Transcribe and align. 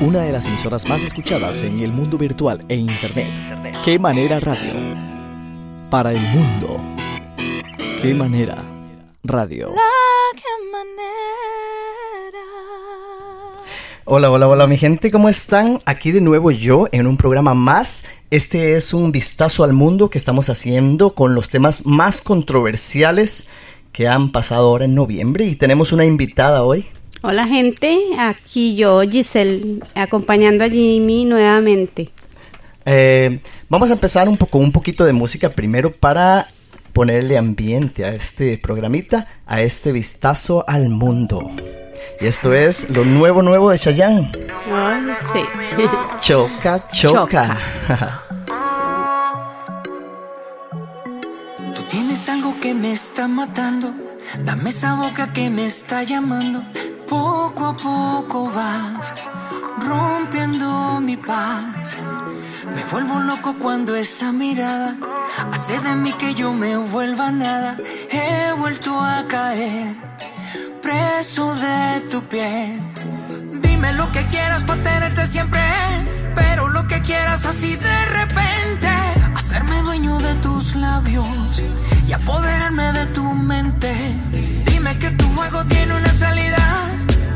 Una 0.00 0.22
de 0.22 0.32
las 0.32 0.46
emisoras 0.46 0.86
más 0.88 1.04
escuchadas 1.04 1.60
en 1.60 1.80
el 1.80 1.92
mundo 1.92 2.16
virtual 2.16 2.64
e 2.70 2.74
internet. 2.74 3.82
¿Qué 3.84 3.98
manera 3.98 4.40
radio? 4.40 4.72
Para 5.90 6.12
el 6.12 6.22
mundo. 6.22 6.82
¿Qué 8.00 8.14
manera 8.14 8.64
radio? 9.22 9.74
Hola, 14.06 14.30
hola, 14.30 14.48
hola 14.48 14.66
mi 14.66 14.78
gente, 14.78 15.10
¿cómo 15.10 15.28
están? 15.28 15.80
Aquí 15.84 16.12
de 16.12 16.22
nuevo 16.22 16.50
yo 16.50 16.88
en 16.92 17.06
un 17.06 17.18
programa 17.18 17.52
más. 17.52 18.06
Este 18.30 18.76
es 18.76 18.94
un 18.94 19.12
vistazo 19.12 19.64
al 19.64 19.74
mundo 19.74 20.08
que 20.08 20.16
estamos 20.16 20.48
haciendo 20.48 21.14
con 21.14 21.34
los 21.34 21.50
temas 21.50 21.84
más 21.84 22.22
controversiales 22.22 23.48
que 23.92 24.08
han 24.08 24.32
pasado 24.32 24.68
ahora 24.68 24.86
en 24.86 24.94
noviembre 24.94 25.44
y 25.44 25.56
tenemos 25.56 25.92
una 25.92 26.06
invitada 26.06 26.62
hoy. 26.62 26.86
Hola 27.22 27.46
gente, 27.46 27.98
aquí 28.18 28.76
yo 28.76 29.02
Giselle 29.02 29.80
acompañando 29.94 30.64
a 30.64 30.70
Jimmy 30.70 31.26
nuevamente. 31.26 32.08
Eh, 32.86 33.40
vamos 33.68 33.90
a 33.90 33.92
empezar 33.92 34.26
un 34.26 34.38
poco 34.38 34.56
un 34.56 34.72
poquito 34.72 35.04
de 35.04 35.12
música 35.12 35.50
primero 35.50 35.92
para 35.92 36.48
ponerle 36.94 37.36
ambiente 37.36 38.06
a 38.06 38.14
este 38.14 38.56
programita, 38.56 39.26
a 39.44 39.60
este 39.60 39.92
vistazo 39.92 40.64
al 40.66 40.88
mundo. 40.88 41.50
Y 42.22 42.26
esto 42.26 42.54
es 42.54 42.88
lo 42.88 43.04
nuevo 43.04 43.42
nuevo 43.42 43.70
de 43.70 43.78
Chayanne. 43.78 44.32
Ay, 44.72 45.02
sí. 45.34 45.40
Choca, 46.20 46.88
choca. 46.88 47.58
Tú 51.74 51.82
tienes 51.90 52.28
algo 52.30 52.54
que 52.62 52.72
me 52.72 52.92
está 52.92 53.28
matando. 53.28 54.09
Dame 54.38 54.70
esa 54.70 54.94
boca 54.94 55.32
que 55.32 55.50
me 55.50 55.66
está 55.66 56.02
llamando. 56.04 56.62
Poco 57.08 57.66
a 57.66 57.76
poco 57.76 58.50
vas 58.50 59.14
rompiendo 59.78 61.00
mi 61.00 61.16
paz. 61.16 61.98
Me 62.74 62.84
vuelvo 62.84 63.18
loco 63.20 63.56
cuando 63.58 63.96
esa 63.96 64.32
mirada 64.32 64.96
hace 65.52 65.80
de 65.80 65.94
mí 65.96 66.12
que 66.12 66.34
yo 66.34 66.52
me 66.52 66.76
vuelva 66.76 67.30
nada. 67.32 67.76
He 68.10 68.52
vuelto 68.56 68.98
a 69.00 69.26
caer 69.26 69.96
preso 70.80 71.54
de 71.54 72.00
tu 72.10 72.22
piel. 72.22 72.80
Dime 73.60 73.92
lo 73.94 74.10
que 74.12 74.24
quieras 74.26 74.62
para 74.62 74.82
tenerte 74.82 75.26
siempre, 75.26 75.60
pero 76.34 76.68
lo 76.68 76.86
que 76.86 77.00
quieras 77.02 77.46
así 77.46 77.74
de 77.76 78.06
repente. 78.06 78.88
Hacerme 79.34 79.82
dueño 79.82 80.18
de 80.20 80.34
tus 80.36 80.76
labios 80.76 81.62
y 82.10 82.12
apoderarme 82.12 82.92
de 82.92 83.06
tu 83.06 83.22
mente. 83.22 83.90
Dime 84.66 84.98
que 84.98 85.10
tu 85.12 85.24
juego 85.36 85.64
tiene 85.66 85.94
una 85.94 86.12
salida. 86.12 86.64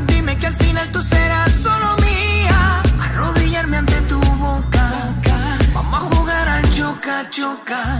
Dime 0.07 0.35
que 0.37 0.47
al 0.47 0.55
final 0.55 0.87
tú 0.91 1.01
serás 1.01 1.51
solo 1.53 1.95
mía. 2.07 2.83
Arrodillarme 3.07 3.77
ante 3.77 4.01
tu 4.01 4.19
boca. 4.19 4.85
Vamos 5.73 5.93
a 5.93 6.15
jugar 6.15 6.49
al 6.49 6.69
choca, 6.71 7.29
choca, 7.29 7.94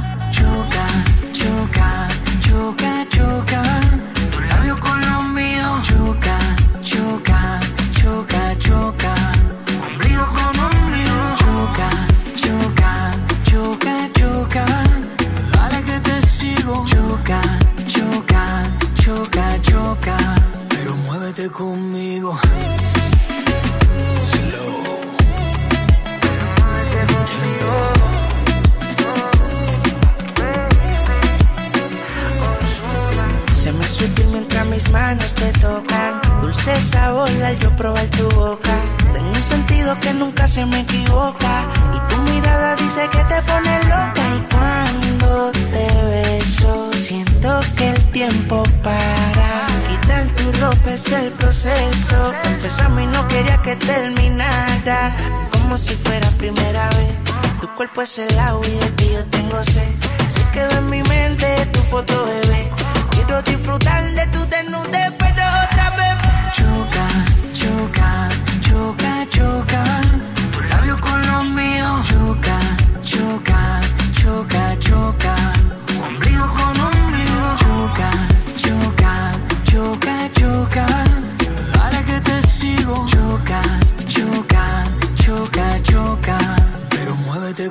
Tu 57.95 58.01
cuerpo 58.01 58.11
es 58.11 58.17
el 58.19 58.39
agua 58.39 58.67
y 58.67 58.94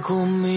con 0.05 0.43
me. 0.43 0.54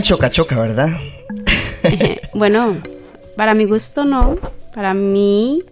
El 0.00 0.06
choca 0.06 0.30
choca, 0.30 0.58
¿verdad? 0.58 0.88
bueno, 2.34 2.78
para 3.36 3.54
mi 3.54 3.66
gusto 3.66 4.04
no. 4.04 4.36
Para 4.74 4.94
mí, 4.94 5.62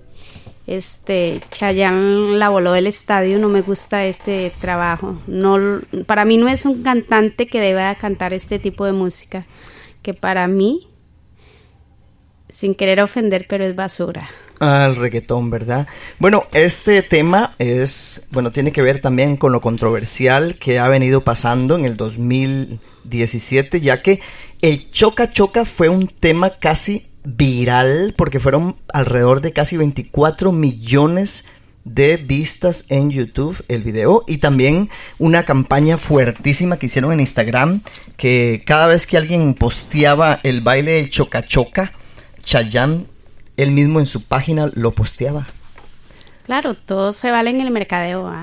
este 0.66 1.40
Chayanne 1.50 2.36
la 2.36 2.50
voló 2.50 2.72
del 2.72 2.86
estadio. 2.86 3.38
No 3.38 3.48
me 3.48 3.62
gusta 3.62 4.04
este 4.04 4.52
trabajo. 4.60 5.18
No, 5.26 5.80
para 6.06 6.26
mí 6.26 6.36
no 6.36 6.48
es 6.48 6.66
un 6.66 6.82
cantante 6.82 7.46
que 7.46 7.60
deba 7.60 7.94
cantar 7.94 8.34
este 8.34 8.58
tipo 8.58 8.84
de 8.84 8.92
música. 8.92 9.46
Que 10.02 10.12
para 10.12 10.46
mí, 10.46 10.88
sin 12.50 12.74
querer 12.74 13.00
ofender, 13.00 13.46
pero 13.48 13.64
es 13.64 13.74
basura. 13.74 14.28
Al 14.60 14.96
reggaetón, 14.96 15.50
¿verdad? 15.50 15.86
Bueno, 16.18 16.46
este 16.52 17.02
tema 17.02 17.54
es, 17.58 18.26
bueno, 18.30 18.50
tiene 18.50 18.72
que 18.72 18.82
ver 18.82 19.00
también 19.00 19.36
con 19.36 19.52
lo 19.52 19.60
controversial 19.60 20.56
que 20.56 20.78
ha 20.80 20.88
venido 20.88 21.22
pasando 21.22 21.76
en 21.76 21.84
el 21.84 21.96
2017, 21.96 23.80
ya 23.80 24.02
que 24.02 24.20
el 24.60 24.90
Choca 24.90 25.30
Choca 25.30 25.64
fue 25.64 25.88
un 25.88 26.08
tema 26.08 26.58
casi 26.58 27.06
viral, 27.24 28.14
porque 28.16 28.40
fueron 28.40 28.76
alrededor 28.92 29.42
de 29.42 29.52
casi 29.52 29.76
24 29.76 30.50
millones 30.50 31.44
de 31.84 32.16
vistas 32.16 32.84
en 32.88 33.10
YouTube 33.10 33.64
el 33.68 33.82
video 33.82 34.24
y 34.26 34.38
también 34.38 34.90
una 35.18 35.44
campaña 35.44 35.96
fuertísima 35.96 36.78
que 36.78 36.86
hicieron 36.86 37.12
en 37.12 37.20
Instagram 37.20 37.80
que 38.16 38.62
cada 38.66 38.88
vez 38.88 39.06
que 39.06 39.16
alguien 39.16 39.54
posteaba 39.54 40.40
el 40.42 40.60
baile 40.60 40.92
del 40.92 41.10
Choca 41.10 41.44
Choca, 41.44 41.92
Chayanne 42.42 43.06
él 43.58 43.72
mismo 43.72 44.00
en 44.00 44.06
su 44.06 44.22
página 44.22 44.70
lo 44.74 44.92
posteaba. 44.92 45.46
Claro, 46.46 46.72
todo 46.72 47.12
se 47.12 47.30
vale 47.30 47.50
en 47.50 47.60
el 47.60 47.70
mercadeo, 47.70 48.26
¿ah? 48.26 48.40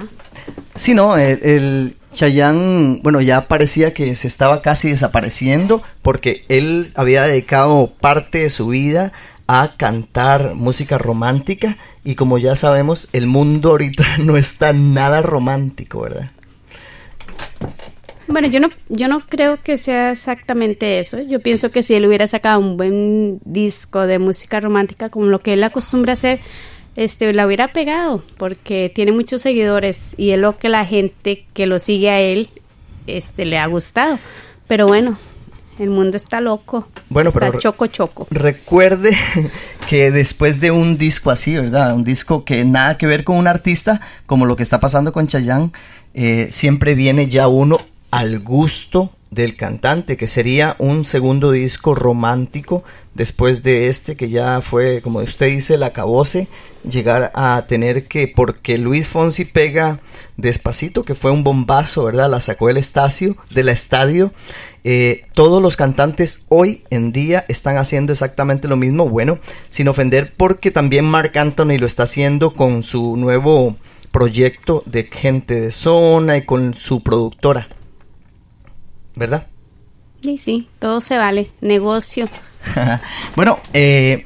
Sí, 0.76 0.94
no, 0.94 1.18
el, 1.18 1.40
el 1.42 1.98
Chayanne, 2.14 3.00
bueno, 3.02 3.20
ya 3.22 3.48
parecía 3.48 3.94
que 3.96 4.14
se 4.14 4.28
estaba 4.28 4.62
casi 4.62 4.92
desapareciendo 4.92 5.82
porque 6.04 6.46
él 6.50 6.92
había 6.94 7.24
dedicado 7.24 7.92
parte 8.00 8.40
de 8.40 8.50
su 8.52 8.68
vida 8.68 9.12
a 9.48 9.76
cantar 9.78 10.54
música 10.54 10.98
romántica 10.98 11.78
y 12.04 12.16
como 12.16 12.38
ya 12.38 12.56
sabemos, 12.56 13.10
el 13.14 13.26
mundo 13.28 13.72
ahorita 13.72 14.18
no 14.20 14.38
está 14.38 14.74
nada 14.74 15.22
romántico, 15.22 16.02
¿verdad? 16.02 16.30
Bueno, 18.28 18.48
yo 18.48 18.60
no, 18.60 18.70
yo 18.90 19.08
no 19.08 19.22
creo 19.22 19.58
que 19.62 19.78
sea 19.78 20.12
exactamente 20.12 21.00
eso. 21.00 21.22
Yo 21.22 21.40
pienso 21.40 21.70
que 21.70 21.84
si 21.84 21.94
él 21.94 22.06
hubiera 22.06 22.28
sacado 22.28 22.60
un 22.60 22.78
buen 22.78 23.40
disco 23.46 24.08
de 24.08 24.20
música 24.20 24.60
romántica, 24.60 25.10
como 25.10 25.28
lo 25.28 25.40
que 25.40 25.54
él 25.54 25.64
acostumbra 25.64 26.14
a 26.14 26.16
hacer, 26.16 26.40
este, 26.96 27.32
la 27.34 27.46
hubiera 27.46 27.68
pegado, 27.68 28.24
porque 28.38 28.92
tiene 28.94 29.12
muchos 29.12 29.42
seguidores 29.42 30.16
y 30.18 30.32
es 30.32 30.40
lo 30.40 30.58
que 30.58 30.70
la 30.70 30.86
gente 30.86 31.46
que 31.54 31.68
lo 31.68 31.80
sigue 31.80 32.10
a 32.10 32.20
él, 32.20 32.50
este, 33.06 33.46
le 33.46 33.58
ha 33.58 33.66
gustado. 33.68 34.18
Pero 34.68 34.88
bueno, 34.88 35.20
el 35.78 35.90
mundo 35.90 36.18
está 36.18 36.42
loco. 36.42 36.88
Bueno, 37.10 37.30
está 37.30 37.40
pero 37.42 37.60
choco 37.60 37.88
choco. 37.88 38.28
Recuerde 38.32 39.16
que 39.90 40.10
después 40.10 40.60
de 40.60 40.72
un 40.72 40.98
disco 40.98 41.32
así, 41.32 41.56
¿verdad? 41.56 41.96
Un 41.96 42.04
disco 42.04 42.46
que 42.46 42.64
nada 42.66 42.98
que 42.98 43.08
ver 43.08 43.24
con 43.24 43.38
un 43.38 43.48
artista, 43.48 44.02
como 44.26 44.46
lo 44.46 44.56
que 44.56 44.64
está 44.64 44.80
pasando 44.80 45.12
con 45.12 45.28
Chayanne, 45.28 45.72
eh, 46.14 46.48
siempre 46.50 46.96
viene 46.96 47.28
ya 47.28 47.48
uno 47.48 47.80
al 48.16 48.40
gusto 48.40 49.10
del 49.30 49.58
cantante, 49.58 50.16
que 50.16 50.30
sería 50.30 50.78
un 50.80 51.04
segundo 51.04 51.52
disco 51.52 51.94
romántico 51.96 52.86
después 53.14 53.62
de 53.62 53.90
este 53.90 54.16
que 54.16 54.30
ya 54.30 54.62
fue, 54.62 55.02
como 55.02 55.20
usted 55.20 55.48
dice, 55.48 55.74
el 55.74 55.84
acabose, 55.84 56.48
llegar 56.90 57.34
a 57.36 57.66
tener 57.68 58.08
que, 58.08 58.30
porque 58.30 58.78
Luis 58.78 59.10
Fonsi 59.10 59.44
pega 59.44 60.00
despacito, 60.38 61.04
que 61.04 61.14
fue 61.14 61.32
un 61.32 61.44
bombazo, 61.44 62.06
¿verdad? 62.06 62.30
La 62.30 62.40
sacó 62.40 62.70
el 62.70 62.78
estadio, 62.78 63.36
de 63.50 63.66
la 63.66 63.74
estadio. 63.74 64.32
Eh, 64.86 65.26
todos 65.34 65.62
los 65.62 65.76
cantantes 65.76 66.46
hoy 66.48 66.84
en 66.92 67.12
día 67.12 67.44
están 67.50 67.78
haciendo 67.78 68.14
exactamente 68.14 68.70
lo 68.70 68.78
mismo, 68.78 69.10
bueno, 69.10 69.40
sin 69.68 69.90
ofender, 69.90 70.34
porque 70.38 70.72
también 70.72 71.04
Mark 71.04 71.38
Anthony 71.38 71.80
lo 71.80 71.86
está 71.86 72.04
haciendo 72.04 72.54
con 72.54 72.82
su 72.82 73.18
nuevo 73.18 73.76
proyecto 74.12 74.84
de 74.86 75.04
gente 75.04 75.60
de 75.60 75.72
zona 75.72 76.38
y 76.38 76.46
con 76.46 76.76
su 76.76 77.04
productora. 77.04 77.68
¿Verdad? 79.16 79.48
Sí, 80.22 80.38
sí, 80.38 80.68
todo 80.80 81.02
se 81.02 81.18
vale, 81.18 81.52
negocio. 81.62 82.28
bueno, 83.36 83.60
eh, 83.74 84.26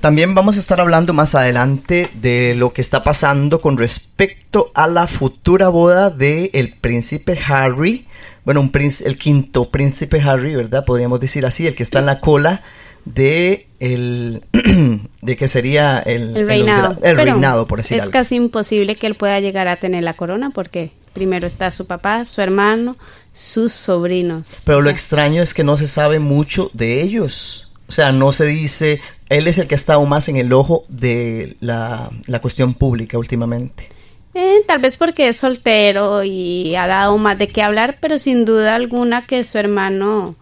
también 0.00 0.34
vamos 0.34 0.56
a 0.56 0.60
estar 0.60 0.80
hablando 0.80 1.12
más 1.12 1.34
adelante 1.34 2.08
de 2.14 2.54
lo 2.54 2.72
que 2.72 2.80
está 2.80 3.04
pasando 3.04 3.60
con 3.60 3.76
respecto 3.76 4.70
a 4.74 4.86
la 4.86 5.06
futura 5.06 5.68
boda 5.68 6.10
de 6.10 6.50
el 6.54 6.72
príncipe 6.72 7.38
Harry. 7.46 8.06
Bueno, 8.44 8.60
un 8.60 8.70
príncipe, 8.70 9.08
el 9.08 9.18
quinto 9.18 9.70
príncipe 9.70 10.20
Harry, 10.22 10.56
¿verdad? 10.56 10.84
Podríamos 10.84 11.20
decir 11.20 11.44
así, 11.44 11.66
el 11.66 11.74
que 11.74 11.82
está 11.82 11.98
en 11.98 12.06
la 12.06 12.20
cola 12.20 12.62
de 13.04 13.66
el 13.80 14.42
de 15.22 15.36
que 15.36 15.48
sería 15.48 15.98
el, 16.00 16.36
el 16.36 16.46
reinado, 16.46 16.96
el, 17.02 17.10
el 17.10 17.16
reinado 17.16 17.66
por 17.66 17.78
decir 17.78 17.96
es 17.96 18.02
algo. 18.04 18.12
casi 18.12 18.36
imposible 18.36 18.96
que 18.96 19.06
él 19.06 19.14
pueda 19.14 19.40
llegar 19.40 19.68
a 19.68 19.76
tener 19.76 20.04
la 20.04 20.14
corona 20.14 20.50
porque 20.50 20.92
primero 21.12 21.46
está 21.46 21.70
su 21.70 21.86
papá, 21.86 22.24
su 22.24 22.40
hermano, 22.40 22.96
sus 23.32 23.72
sobrinos. 23.72 24.62
Pero 24.64 24.78
O 24.78 24.80
lo 24.80 24.90
extraño 24.90 25.42
es 25.42 25.54
que 25.54 25.64
no 25.64 25.76
se 25.76 25.86
sabe 25.88 26.18
mucho 26.18 26.70
de 26.72 27.00
ellos. 27.02 27.70
O 27.88 27.92
sea, 27.92 28.12
no 28.12 28.32
se 28.32 28.44
dice, 28.46 29.00
él 29.28 29.48
es 29.48 29.58
el 29.58 29.66
que 29.66 29.74
ha 29.74 29.76
estado 29.76 30.04
más 30.06 30.28
en 30.28 30.36
el 30.36 30.52
ojo 30.52 30.84
de 30.88 31.56
la, 31.60 32.10
la 32.26 32.40
cuestión 32.40 32.74
pública 32.74 33.18
últimamente. 33.18 33.88
eh, 34.34 34.62
tal 34.68 34.78
vez 34.80 34.96
porque 34.96 35.26
es 35.28 35.38
soltero 35.38 36.22
y 36.22 36.76
ha 36.76 36.86
dado 36.86 37.18
más 37.18 37.36
de 37.38 37.48
qué 37.48 37.62
hablar, 37.62 37.98
pero 38.00 38.18
sin 38.18 38.44
duda 38.44 38.76
alguna 38.76 39.22
que 39.22 39.42
su 39.42 39.58
hermano 39.58 40.36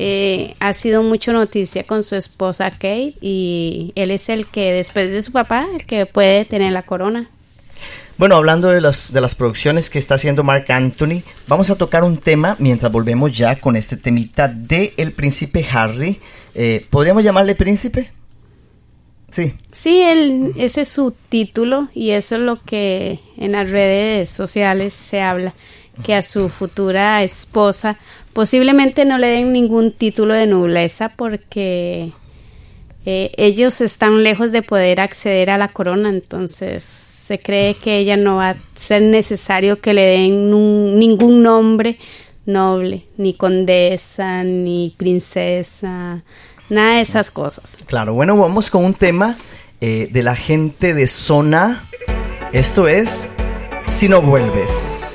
eh, 0.00 0.54
ha 0.60 0.74
sido 0.74 1.02
mucho 1.02 1.32
noticia 1.32 1.82
con 1.82 2.04
su 2.04 2.14
esposa 2.14 2.70
Kate 2.70 3.14
y 3.20 3.90
él 3.96 4.12
es 4.12 4.28
el 4.28 4.46
que 4.46 4.72
después 4.72 5.10
de 5.10 5.22
su 5.22 5.32
papá, 5.32 5.66
el 5.74 5.86
que 5.86 6.06
puede 6.06 6.44
tener 6.44 6.70
la 6.70 6.84
corona. 6.84 7.28
Bueno, 8.16 8.36
hablando 8.36 8.68
de, 8.68 8.80
las 8.80 9.12
de 9.12 9.20
las 9.20 9.34
producciones 9.34 9.90
que 9.90 9.98
está 9.98 10.14
haciendo 10.14 10.44
Mark 10.44 10.66
Anthony, 10.68 11.22
vamos 11.48 11.70
a 11.70 11.74
tocar 11.74 12.04
un 12.04 12.16
tema 12.16 12.54
mientras 12.60 12.92
volvemos 12.92 13.36
ya 13.36 13.58
con 13.58 13.74
este 13.74 13.96
temita 13.96 14.46
de 14.46 14.94
El 14.96 15.10
Príncipe 15.10 15.66
Harry. 15.68 16.20
Eh, 16.54 16.86
¿Podríamos 16.90 17.24
llamarle 17.24 17.56
príncipe? 17.56 18.12
Sí. 19.30 19.54
Sí, 19.72 20.00
él, 20.00 20.52
ese 20.56 20.82
es 20.82 20.88
su 20.88 21.12
título 21.28 21.88
y 21.92 22.10
eso 22.10 22.36
es 22.36 22.40
lo 22.42 22.62
que 22.62 23.18
en 23.36 23.50
las 23.50 23.68
redes 23.68 24.30
sociales 24.30 24.94
se 24.94 25.20
habla, 25.20 25.54
que 26.04 26.14
a 26.14 26.22
su 26.22 26.48
futura 26.48 27.24
esposa 27.24 27.98
posiblemente 28.38 29.04
no 29.04 29.18
le 29.18 29.26
den 29.26 29.52
ningún 29.52 29.90
título 29.90 30.32
de 30.32 30.46
nobleza 30.46 31.08
porque 31.08 32.12
eh, 33.04 33.32
ellos 33.36 33.80
están 33.80 34.22
lejos 34.22 34.52
de 34.52 34.62
poder 34.62 35.00
acceder 35.00 35.50
a 35.50 35.58
la 35.58 35.66
corona, 35.66 36.08
entonces 36.08 36.84
se 36.84 37.40
cree 37.40 37.74
que 37.74 37.98
ella 37.98 38.16
no 38.16 38.36
va 38.36 38.50
a 38.50 38.56
ser 38.76 39.02
necesario 39.02 39.80
que 39.80 39.92
le 39.92 40.02
den 40.02 40.50
ningún 41.00 41.42
nombre 41.42 41.98
noble, 42.46 43.06
ni 43.16 43.34
condesa, 43.34 44.44
ni 44.44 44.94
princesa, 44.96 46.22
nada 46.68 46.94
de 46.94 47.00
esas 47.00 47.32
cosas. 47.32 47.76
Claro, 47.86 48.14
bueno, 48.14 48.36
vamos 48.36 48.70
con 48.70 48.84
un 48.84 48.94
tema 48.94 49.34
eh, 49.80 50.10
de 50.12 50.22
la 50.22 50.36
gente 50.36 50.94
de 50.94 51.08
zona. 51.08 51.82
Esto 52.52 52.86
es 52.86 53.30
Si 53.88 54.08
no 54.08 54.22
vuelves. 54.22 55.07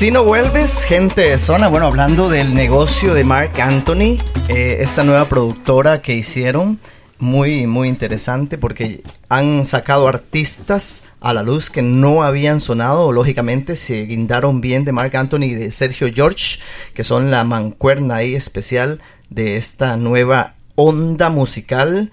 Si 0.00 0.10
no 0.10 0.24
vuelves, 0.24 0.84
gente 0.84 1.20
de 1.20 1.38
zona, 1.38 1.68
bueno, 1.68 1.84
hablando 1.84 2.30
del 2.30 2.54
negocio 2.54 3.12
de 3.12 3.22
Mark 3.22 3.60
Anthony, 3.60 4.16
eh, 4.48 4.78
esta 4.80 5.04
nueva 5.04 5.26
productora 5.26 6.00
que 6.00 6.14
hicieron, 6.14 6.78
muy, 7.18 7.66
muy 7.66 7.90
interesante 7.90 8.56
porque 8.56 9.02
han 9.28 9.66
sacado 9.66 10.08
artistas 10.08 11.04
a 11.20 11.34
la 11.34 11.42
luz 11.42 11.68
que 11.68 11.82
no 11.82 12.22
habían 12.22 12.60
sonado, 12.60 13.12
lógicamente 13.12 13.76
se 13.76 14.06
guindaron 14.06 14.62
bien 14.62 14.86
de 14.86 14.92
Mark 14.92 15.14
Anthony 15.14 15.42
y 15.42 15.54
de 15.54 15.70
Sergio 15.70 16.08
George, 16.10 16.60
que 16.94 17.04
son 17.04 17.30
la 17.30 17.44
mancuerna 17.44 18.14
ahí 18.14 18.34
especial 18.34 19.02
de 19.28 19.58
esta 19.58 19.98
nueva 19.98 20.54
onda 20.76 21.28
musical 21.28 22.10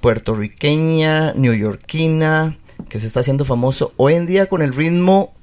puertorriqueña, 0.00 1.32
neoyorquina, 1.32 2.58
que 2.88 3.00
se 3.00 3.08
está 3.08 3.18
haciendo 3.18 3.44
famoso 3.44 3.92
hoy 3.96 4.14
en 4.14 4.26
día 4.26 4.46
con 4.46 4.62
el 4.62 4.72
ritmo 4.72 5.34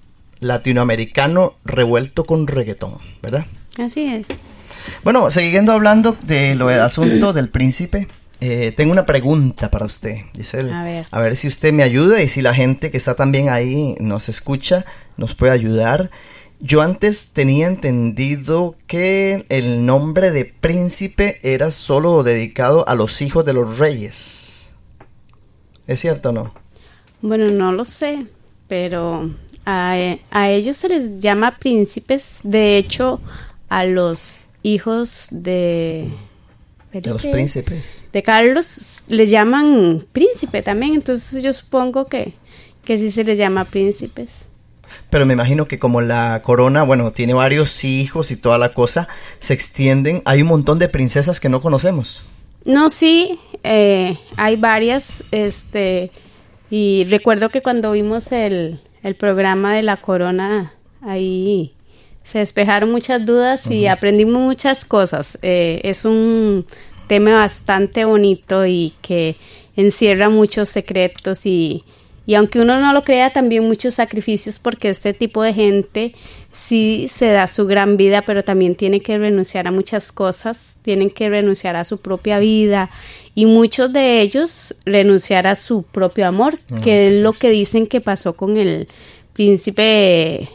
latinoamericano 0.41 1.53
revuelto 1.63 2.25
con 2.25 2.47
reggaetón, 2.47 2.97
¿verdad? 3.21 3.45
Así 3.79 4.05
es. 4.05 4.27
Bueno, 5.03 5.31
siguiendo 5.31 5.71
hablando 5.71 6.17
de 6.23 6.55
lo 6.55 6.67
del 6.67 6.81
asunto 6.81 7.31
del 7.31 7.49
príncipe, 7.49 8.07
eh, 8.41 8.73
tengo 8.75 8.91
una 8.91 9.05
pregunta 9.05 9.69
para 9.69 9.85
usted, 9.85 10.15
Giselle. 10.35 10.73
A 10.73 10.83
ver. 10.83 11.05
A 11.11 11.19
ver 11.19 11.37
si 11.37 11.47
usted 11.47 11.71
me 11.71 11.83
ayuda 11.83 12.21
y 12.21 12.27
si 12.27 12.41
la 12.41 12.53
gente 12.53 12.91
que 12.91 12.97
está 12.97 13.15
también 13.15 13.49
ahí 13.49 13.95
nos 13.99 14.27
escucha, 14.27 14.85
nos 15.15 15.35
puede 15.35 15.53
ayudar. 15.53 16.09
Yo 16.59 16.81
antes 16.81 17.29
tenía 17.33 17.67
entendido 17.67 18.75
que 18.87 19.45
el 19.49 19.85
nombre 19.85 20.31
de 20.31 20.45
príncipe 20.45 21.39
era 21.43 21.71
solo 21.71 22.23
dedicado 22.23 22.87
a 22.87 22.95
los 22.95 23.21
hijos 23.21 23.45
de 23.45 23.53
los 23.53 23.79
reyes. 23.79 24.71
¿Es 25.87 25.99
cierto 25.99 26.29
o 26.29 26.31
no? 26.31 26.53
Bueno, 27.21 27.49
no 27.49 27.71
lo 27.71 27.85
sé, 27.85 28.25
pero 28.67 29.29
a, 29.65 30.17
a 30.31 30.49
ellos 30.49 30.77
se 30.77 30.89
les 30.89 31.19
llama 31.19 31.57
príncipes. 31.57 32.37
De 32.43 32.77
hecho, 32.77 33.19
a 33.69 33.85
los 33.85 34.39
hijos 34.63 35.27
de... 35.31 36.09
De 36.91 36.99
los 37.09 37.21
Felipe, 37.21 37.37
príncipes. 37.37 38.05
De 38.11 38.21
Carlos 38.21 39.01
les 39.07 39.29
llaman 39.29 40.05
príncipe 40.11 40.61
también, 40.61 40.93
entonces 40.93 41.41
yo 41.41 41.53
supongo 41.53 42.07
que, 42.07 42.33
que 42.83 42.97
sí 42.97 43.11
se 43.11 43.23
les 43.23 43.37
llama 43.37 43.63
príncipes. 43.65 44.49
Pero 45.09 45.25
me 45.25 45.31
imagino 45.33 45.69
que 45.69 45.79
como 45.79 46.01
la 46.01 46.41
corona, 46.43 46.83
bueno, 46.83 47.11
tiene 47.11 47.33
varios 47.33 47.85
hijos 47.85 48.29
y 48.31 48.35
toda 48.35 48.57
la 48.57 48.73
cosa, 48.73 49.07
se 49.39 49.53
extienden. 49.53 50.21
Hay 50.25 50.41
un 50.41 50.49
montón 50.49 50.79
de 50.79 50.89
princesas 50.89 51.39
que 51.39 51.47
no 51.47 51.61
conocemos. 51.61 52.21
No, 52.65 52.89
sí, 52.89 53.39
eh, 53.63 54.19
hay 54.35 54.57
varias, 54.57 55.23
este, 55.31 56.11
y 56.69 57.05
recuerdo 57.09 57.49
que 57.49 57.61
cuando 57.61 57.93
vimos 57.93 58.31
el, 58.31 58.81
el 59.03 59.15
programa 59.15 59.75
de 59.75 59.83
la 59.83 59.97
corona, 59.97 60.73
ahí 61.01 61.73
se 62.23 62.39
despejaron 62.39 62.91
muchas 62.91 63.25
dudas 63.25 63.69
y 63.69 63.87
aprendimos 63.87 64.41
muchas 64.41 64.85
cosas. 64.85 65.37
Eh, 65.41 65.81
es 65.83 66.05
un 66.05 66.65
tema 67.07 67.31
bastante 67.39 68.05
bonito 68.05 68.65
y 68.65 68.93
que 69.01 69.35
encierra 69.75 70.29
muchos 70.29 70.69
secretos 70.69 71.45
y, 71.45 71.83
y 72.31 72.35
aunque 72.35 72.61
uno 72.61 72.79
no 72.79 72.93
lo 72.93 73.03
crea, 73.03 73.33
también 73.33 73.65
muchos 73.65 73.95
sacrificios 73.95 74.57
porque 74.57 74.87
este 74.87 75.13
tipo 75.13 75.43
de 75.43 75.53
gente 75.53 76.15
sí 76.53 77.09
se 77.13 77.27
da 77.27 77.45
su 77.45 77.67
gran 77.67 77.97
vida, 77.97 78.21
pero 78.21 78.41
también 78.41 78.75
tiene 78.75 79.01
que 79.01 79.17
renunciar 79.17 79.67
a 79.67 79.71
muchas 79.73 80.13
cosas, 80.13 80.77
tienen 80.81 81.09
que 81.09 81.27
renunciar 81.27 81.75
a 81.75 81.83
su 81.83 81.97
propia 81.97 82.39
vida 82.39 82.89
y 83.35 83.47
muchos 83.47 83.91
de 83.91 84.21
ellos 84.21 84.73
renunciar 84.85 85.45
a 85.45 85.55
su 85.55 85.83
propio 85.83 86.25
amor, 86.25 86.59
que 86.81 87.09
es 87.09 87.21
lo 87.21 87.33
que 87.33 87.49
dicen 87.49 87.85
que 87.85 87.99
pasó 87.99 88.37
con 88.37 88.55
el 88.55 88.87
príncipe 89.33 90.47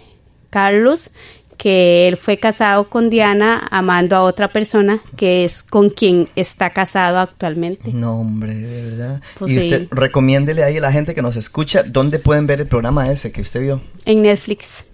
Carlos, 0.48 1.10
que 1.56 2.08
él 2.08 2.16
fue 2.16 2.38
casado 2.38 2.88
con 2.88 3.10
Diana 3.10 3.66
amando 3.70 4.16
a 4.16 4.22
otra 4.22 4.48
persona 4.48 5.00
que 5.16 5.44
es 5.44 5.62
con 5.62 5.90
quien 5.90 6.28
está 6.36 6.70
casado 6.70 7.18
actualmente. 7.18 7.92
No, 7.92 8.20
hombre, 8.20 8.54
de 8.54 8.90
verdad. 8.90 9.20
Pues 9.38 9.52
y 9.52 9.54
sí. 9.54 9.66
usted 9.66 9.88
recomiéndele 9.90 10.62
ahí 10.62 10.78
a 10.78 10.80
la 10.80 10.92
gente 10.92 11.14
que 11.14 11.22
nos 11.22 11.36
escucha 11.36 11.82
dónde 11.82 12.18
pueden 12.18 12.46
ver 12.46 12.60
el 12.60 12.66
programa 12.66 13.10
ese 13.10 13.32
que 13.32 13.40
usted 13.40 13.62
vio. 13.62 13.80
En 14.04 14.22
Netflix. 14.22 14.84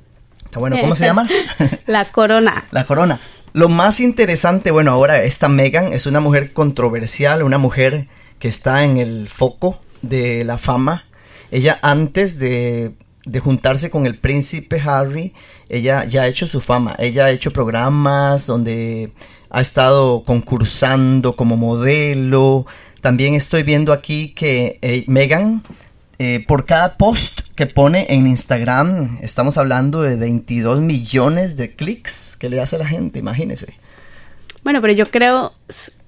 Está 0.45 0.61
bueno, 0.61 0.77
¿cómo 0.81 0.95
se 0.95 1.07
llama? 1.07 1.29
La 1.87 2.05
corona. 2.13 2.65
La 2.71 2.85
corona. 2.85 3.21
Lo 3.55 3.69
más 3.69 4.01
interesante, 4.01 4.71
bueno, 4.71 4.93
ahora 4.93 5.23
esta 5.23 5.49
Megan 5.49 5.93
es 5.93 6.07
una 6.07 6.21
mujer 6.21 6.53
controversial, 6.53 7.43
una 7.43 7.59
mujer 7.59 8.07
que 8.39 8.49
está 8.49 8.85
en 8.85 8.97
el 8.97 9.29
foco 9.29 9.81
de 10.01 10.45
la 10.45 10.59
fama. 10.59 11.05
Ella 11.51 11.79
antes 11.83 12.39
de, 12.39 12.93
de 13.25 13.41
juntarse 13.41 13.91
con 13.91 14.07
el 14.07 14.19
príncipe 14.19 14.81
Harry, 14.81 15.33
ella 15.69 16.05
ya 16.05 16.23
ha 16.23 16.29
hecho 16.29 16.47
su 16.47 16.61
fama. 16.61 16.97
Ella 16.99 17.27
ha 17.27 17.31
hecho 17.31 17.53
programas 17.53 18.47
donde 18.47 19.13
ha 19.51 19.61
estado 19.61 20.23
concursando 20.25 21.37
como 21.37 21.57
modelo. 21.57 22.67
También 23.01 23.35
estoy 23.35 23.63
viendo 23.63 23.93
aquí 23.93 24.31
que 24.35 24.79
eh, 24.83 25.05
Megan 25.07 25.63
eh, 26.25 26.45
por 26.47 26.67
cada 26.67 26.97
post 26.99 27.41
que 27.57 27.67
pone 27.67 28.07
en 28.09 28.29
Instagram, 28.29 29.19
estamos 29.23 29.59
hablando 29.59 30.03
de 30.03 30.15
22 30.15 30.81
millones 30.81 31.57
de 31.57 31.75
clics 31.75 32.37
que 32.37 32.49
le 32.49 32.61
hace 32.61 32.79
la 32.79 32.87
gente, 32.87 33.19
imagínese. 33.19 33.75
Bueno, 34.63 34.81
pero 34.81 34.93
yo 34.93 35.07
creo, 35.07 35.53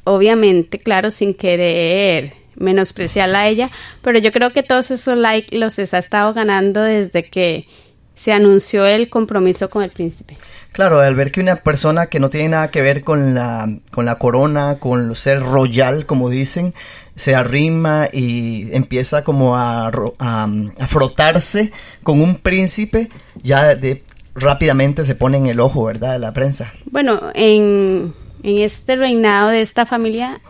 obviamente, 0.04 0.78
claro, 0.78 1.11
sin 1.11 1.35
querer 1.35 2.35
menospreciarla 2.56 3.40
a 3.40 3.49
ella, 3.49 3.70
pero 4.02 4.18
yo 4.18 4.32
creo 4.32 4.52
que 4.52 4.62
todos 4.62 4.90
esos 4.90 5.16
likes 5.16 5.56
los 5.56 5.78
ha 5.78 5.99
estado 5.99 6.32
ganando 6.34 6.82
desde 6.82 7.25
que 7.25 7.66
se 8.14 8.32
anunció 8.32 8.87
el 8.87 9.11
compromiso 9.11 9.68
con 9.70 9.82
el 9.82 9.90
príncipe. 9.90 10.37
Claro, 10.73 11.00
al 11.00 11.14
ver 11.14 11.32
que 11.32 11.40
una 11.40 11.56
persona 11.56 12.06
que 12.06 12.20
no 12.20 12.30
tiene 12.30 12.50
nada 12.50 12.70
que 12.70 12.80
ver 12.80 13.02
con 13.02 13.34
la, 13.34 13.68
con 13.90 14.04
la 14.04 14.18
corona, 14.18 14.78
con 14.78 15.08
lo 15.08 15.14
ser 15.14 15.40
royal, 15.40 16.06
como 16.06 16.30
dicen, 16.30 16.75
se 17.16 17.34
arrima 17.34 18.08
y 18.12 18.68
empieza 18.73 19.25
como 19.25 19.56
a, 19.56 19.88
a 19.88 20.87
frotarse 20.87 21.73
con 22.02 22.20
un 22.20 22.37
príncipe, 22.37 23.08
ya 23.42 23.75
de, 23.75 24.02
rápidamente 24.34 25.04
se 25.04 25.14
pone 25.14 25.38
en 25.38 25.46
el 25.46 25.61
ojo, 25.61 25.84
¿verdad? 25.84 26.14
De 26.14 26.18
la 26.18 26.32
prensa. 26.32 26.73
Bueno, 26.87 27.20
en, 27.34 28.14
en 28.42 28.58
este 28.58 28.96
reinado 28.96 29.50
de 29.50 29.61
esta 29.61 29.87
familia 29.87 30.40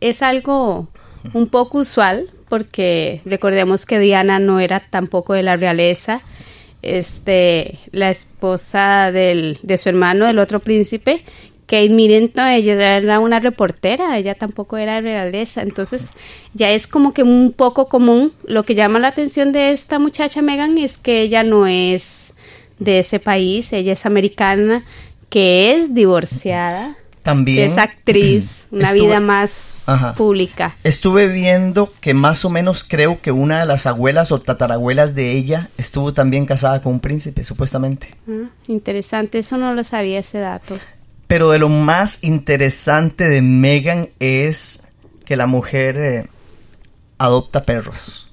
es 0.00 0.22
algo 0.22 0.88
un 1.32 1.48
poco 1.48 1.78
usual 1.78 2.30
porque 2.48 3.22
recordemos 3.24 3.86
que 3.86 3.98
Diana 3.98 4.38
no 4.38 4.60
era 4.60 4.80
tampoco 4.80 5.32
de 5.32 5.42
la 5.42 5.56
realeza. 5.56 6.20
Este, 6.82 7.78
la 7.92 8.10
esposa 8.10 9.10
del, 9.10 9.58
de 9.62 9.78
su 9.78 9.88
hermano, 9.88 10.26
del 10.26 10.38
otro 10.38 10.60
príncipe, 10.60 11.24
Kate 11.66 11.88
Middleton, 11.88 12.48
ella 12.48 12.96
era 12.96 13.20
una 13.20 13.40
reportera, 13.40 14.18
ella 14.18 14.34
tampoco 14.34 14.76
era 14.76 14.96
de 14.96 15.00
realeza, 15.00 15.62
entonces 15.62 16.10
ya 16.52 16.70
es 16.70 16.86
como 16.86 17.14
que 17.14 17.22
un 17.22 17.52
poco 17.56 17.88
común. 17.88 18.32
Lo 18.46 18.64
que 18.64 18.74
llama 18.74 18.98
la 18.98 19.08
atención 19.08 19.52
de 19.52 19.72
esta 19.72 19.98
muchacha 19.98 20.42
Megan 20.42 20.76
es 20.76 20.98
que 20.98 21.22
ella 21.22 21.42
no 21.42 21.66
es 21.66 22.34
de 22.78 22.98
ese 22.98 23.18
país, 23.18 23.72
ella 23.72 23.94
es 23.94 24.04
americana, 24.04 24.84
que 25.30 25.72
es 25.72 25.94
divorciada, 25.94 26.96
También. 27.24 27.72
es 27.72 27.78
actriz, 27.78 28.66
una 28.70 28.90
Estuve- 28.90 29.06
vida 29.06 29.18
más 29.20 29.82
Ajá. 29.86 30.14
pública. 30.14 30.76
Estuve 30.84 31.26
viendo 31.26 31.92
que 32.00 32.14
más 32.14 32.44
o 32.44 32.50
menos 32.50 32.84
creo 32.84 33.20
que 33.20 33.32
una 33.32 33.58
de 33.60 33.66
las 33.66 33.86
abuelas 33.86 34.30
o 34.30 34.40
tatarabuelas 34.40 35.14
de 35.14 35.32
ella 35.32 35.68
estuvo 35.76 36.14
también 36.14 36.46
casada 36.46 36.80
con 36.82 36.92
un 36.92 37.00
príncipe, 37.00 37.42
supuestamente. 37.44 38.10
Ah, 38.28 38.48
interesante, 38.68 39.38
eso 39.40 39.58
no 39.58 39.74
lo 39.74 39.82
sabía 39.82 40.20
ese 40.20 40.38
dato. 40.38 40.78
Pero 41.26 41.50
de 41.50 41.58
lo 41.58 41.68
más 41.68 42.22
interesante 42.22 43.28
de 43.28 43.42
Megan 43.42 44.08
es 44.20 44.82
que 45.24 45.36
la 45.36 45.46
mujer 45.46 45.96
eh, 45.98 46.26
adopta 47.18 47.64
perros. 47.64 48.30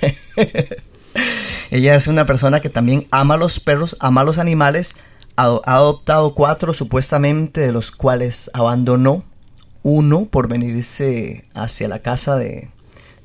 Ella 1.70 1.94
es 1.94 2.06
una 2.08 2.26
persona 2.26 2.60
que 2.60 2.68
también 2.68 3.06
ama 3.10 3.36
los 3.36 3.60
perros, 3.60 3.96
ama 4.00 4.24
los 4.24 4.38
animales. 4.38 4.96
Ha 5.36 5.60
adoptado 5.64 6.34
cuatro 6.34 6.74
supuestamente, 6.74 7.60
de 7.60 7.72
los 7.72 7.90
cuales 7.90 8.50
abandonó 8.52 9.24
uno 9.82 10.26
por 10.26 10.48
venirse 10.48 11.44
hacia 11.54 11.88
la 11.88 12.00
casa 12.00 12.36
de, 12.36 12.68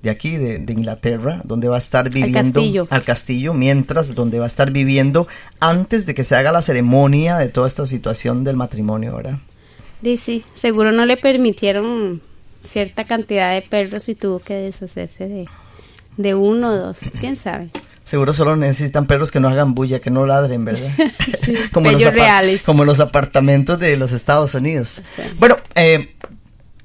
de 0.02 0.10
aquí, 0.10 0.38
de, 0.38 0.60
de 0.60 0.74
Inglaterra, 0.74 1.41
donde 1.44 1.68
va 1.68 1.76
a 1.76 1.80
estar 1.80 2.10
viviendo 2.10 2.60
castillo. 2.62 2.88
al 2.89 3.04
castillo, 3.04 3.54
mientras 3.54 4.15
donde 4.15 4.39
va 4.39 4.46
a 4.46 4.48
estar 4.48 4.72
viviendo 4.72 5.28
antes 5.60 6.06
de 6.06 6.13
que 6.15 6.24
se 6.24 6.36
haga 6.36 6.52
la 6.52 6.62
ceremonia 6.62 7.38
de 7.38 7.50
toda 7.50 7.68
esta 7.68 7.86
situación 7.86 8.44
del 8.44 8.56
matrimonio, 8.56 9.15
¿verdad? 9.18 9.39
Dice, 10.02 10.44
seguro 10.54 10.91
no 10.91 11.06
le 11.06 11.18
permitieron 11.18 12.22
cierta 12.63 13.06
cantidad 13.06 13.54
de 13.54 13.62
perros 13.62 14.08
y 14.08 14.15
tuvo 14.15 14.39
que 14.39 14.54
deshacerse 14.54 15.28
de, 15.28 15.46
de 16.18 16.36
uno 16.36 16.70
o 16.70 16.78
dos, 16.78 17.00
quién 17.20 17.36
sabe. 17.36 17.70
Seguro 18.06 18.34
solo 18.34 18.56
necesitan 18.56 19.06
perros 19.08 19.32
que 19.32 19.41
no 19.41 19.50
hagan 19.50 19.74
bulla, 19.76 20.00
que 20.00 20.10
no 20.12 20.26
ladren, 20.26 20.63
¿verdad? 20.63 20.91
Sí, 21.44 21.56
como, 21.74 21.91
los 21.91 22.02
reales. 22.13 22.62
como 22.63 22.86
los 22.86 23.00
apartamentos 23.02 23.78
de 23.80 23.98
los 23.98 24.13
Estados 24.13 24.54
Unidos. 24.56 25.02
Bueno, 25.39 25.58
eh, 25.76 26.15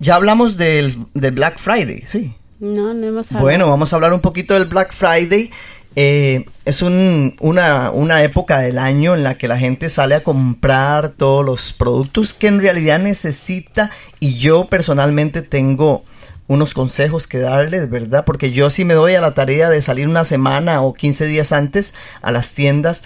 ya 0.00 0.16
hablamos 0.16 0.56
del, 0.56 0.98
del 1.14 1.32
Black 1.32 1.58
Friday, 1.58 2.02
sí. 2.06 2.34
No, 2.58 2.92
no 2.94 3.06
hemos 3.06 3.30
hablado. 3.30 3.44
Bueno, 3.44 3.68
vamos 3.70 3.92
a 3.92 3.96
hablar 3.96 4.12
un 4.12 4.20
poquito 4.20 4.54
del 4.54 4.64
Black 4.64 4.92
Friday. 4.92 5.50
eh, 5.96 6.44
es 6.64 6.82
un- 6.82 7.34
una, 7.40 7.90
una 7.90 8.22
época 8.22 8.58
del 8.60 8.78
año 8.78 9.14
en 9.14 9.22
la 9.24 9.36
que 9.36 9.48
la 9.48 9.58
gente 9.58 9.88
sale 9.88 10.14
a 10.14 10.22
comprar 10.22 11.08
todos 11.10 11.44
los 11.44 11.72
productos 11.72 12.32
que 12.32 12.46
en 12.46 12.60
realidad 12.60 12.98
necesita 13.00 13.90
y 14.20 14.34
yo 14.34 14.68
personalmente 14.68 15.42
tengo 15.42 16.04
unos 16.50 16.74
consejos 16.74 17.28
que 17.28 17.38
darles, 17.38 17.88
¿verdad? 17.90 18.24
Porque 18.24 18.50
yo 18.50 18.70
sí 18.70 18.84
me 18.84 18.94
doy 18.94 19.14
a 19.14 19.20
la 19.20 19.34
tarea 19.34 19.70
de 19.70 19.80
salir 19.82 20.08
una 20.08 20.24
semana 20.24 20.82
o 20.82 20.94
15 20.94 21.26
días 21.26 21.52
antes 21.52 21.94
a 22.22 22.32
las 22.32 22.50
tiendas 22.50 23.04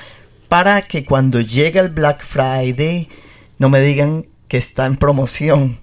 para 0.49 0.81
que 0.81 1.05
cuando 1.05 1.43
llegue 1.43 1.79
el 1.79 1.91
Black 1.91 2.25
Friday 2.25 3.11
no 3.59 3.69
me 3.69 3.83
digan 3.83 4.25
que 4.49 4.57
está 4.57 4.87
en 4.87 4.97
promoción. 4.97 5.79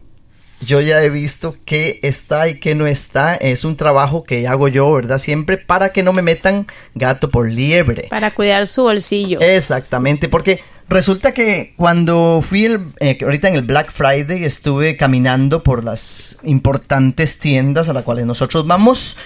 Yo 0.65 0.81
ya 0.81 1.03
he 1.03 1.11
visto 1.11 1.55
qué 1.63 1.99
está 2.01 2.47
y 2.47 2.59
qué 2.59 2.73
no 2.73 2.87
está. 2.87 3.35
Es 3.35 3.63
un 3.63 3.77
trabajo 3.77 4.23
que 4.23 4.47
hago 4.47 4.67
yo, 4.67 4.91
¿verdad? 4.91 5.19
Siempre 5.19 5.57
para 5.57 5.89
que 5.91 6.01
no 6.01 6.13
me 6.13 6.23
metan 6.23 6.65
gato 6.95 7.29
por 7.29 7.47
liebre. 7.47 8.07
Para 8.09 8.31
cuidar 8.31 8.65
su 8.65 8.81
bolsillo. 8.81 9.39
Exactamente, 9.39 10.29
porque 10.29 10.61
resulta 10.91 11.33
que 11.33 11.73
cuando 11.77 12.39
fui 12.41 12.65
el, 12.65 12.93
eh, 12.99 13.17
ahorita 13.21 13.47
en 13.47 13.55
el 13.55 13.61
Black 13.63 13.91
Friday 13.91 14.43
estuve 14.43 14.97
caminando 14.97 15.63
por 15.63 15.83
las 15.83 16.37
importantes 16.43 17.39
tiendas 17.39 17.89
a 17.89 17.93
las 17.93 18.03
cuales 18.03 18.25
nosotros 18.25 18.67
vamos. 18.67 19.17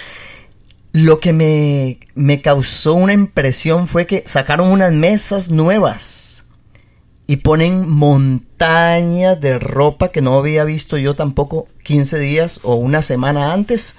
Lo 0.93 1.19
que 1.19 1.33
me, 1.33 1.99
me 2.13 2.41
causó 2.41 2.93
una 2.93 3.13
impresión 3.13 3.87
fue 3.87 4.05
que 4.05 4.23
sacaron 4.25 4.71
unas 4.71 4.93
mesas 4.93 5.49
nuevas 5.49 6.43
y 7.27 7.37
ponen 7.37 7.89
montañas 7.89 9.41
de 9.41 9.57
ropa 9.57 10.09
que 10.09 10.21
no 10.21 10.37
había 10.37 10.63
visto 10.63 10.97
yo 10.97 11.15
tampoco 11.15 11.67
15 11.83 12.19
días 12.19 12.59
o 12.63 12.75
una 12.75 13.01
semana 13.01 13.51
antes. 13.51 13.95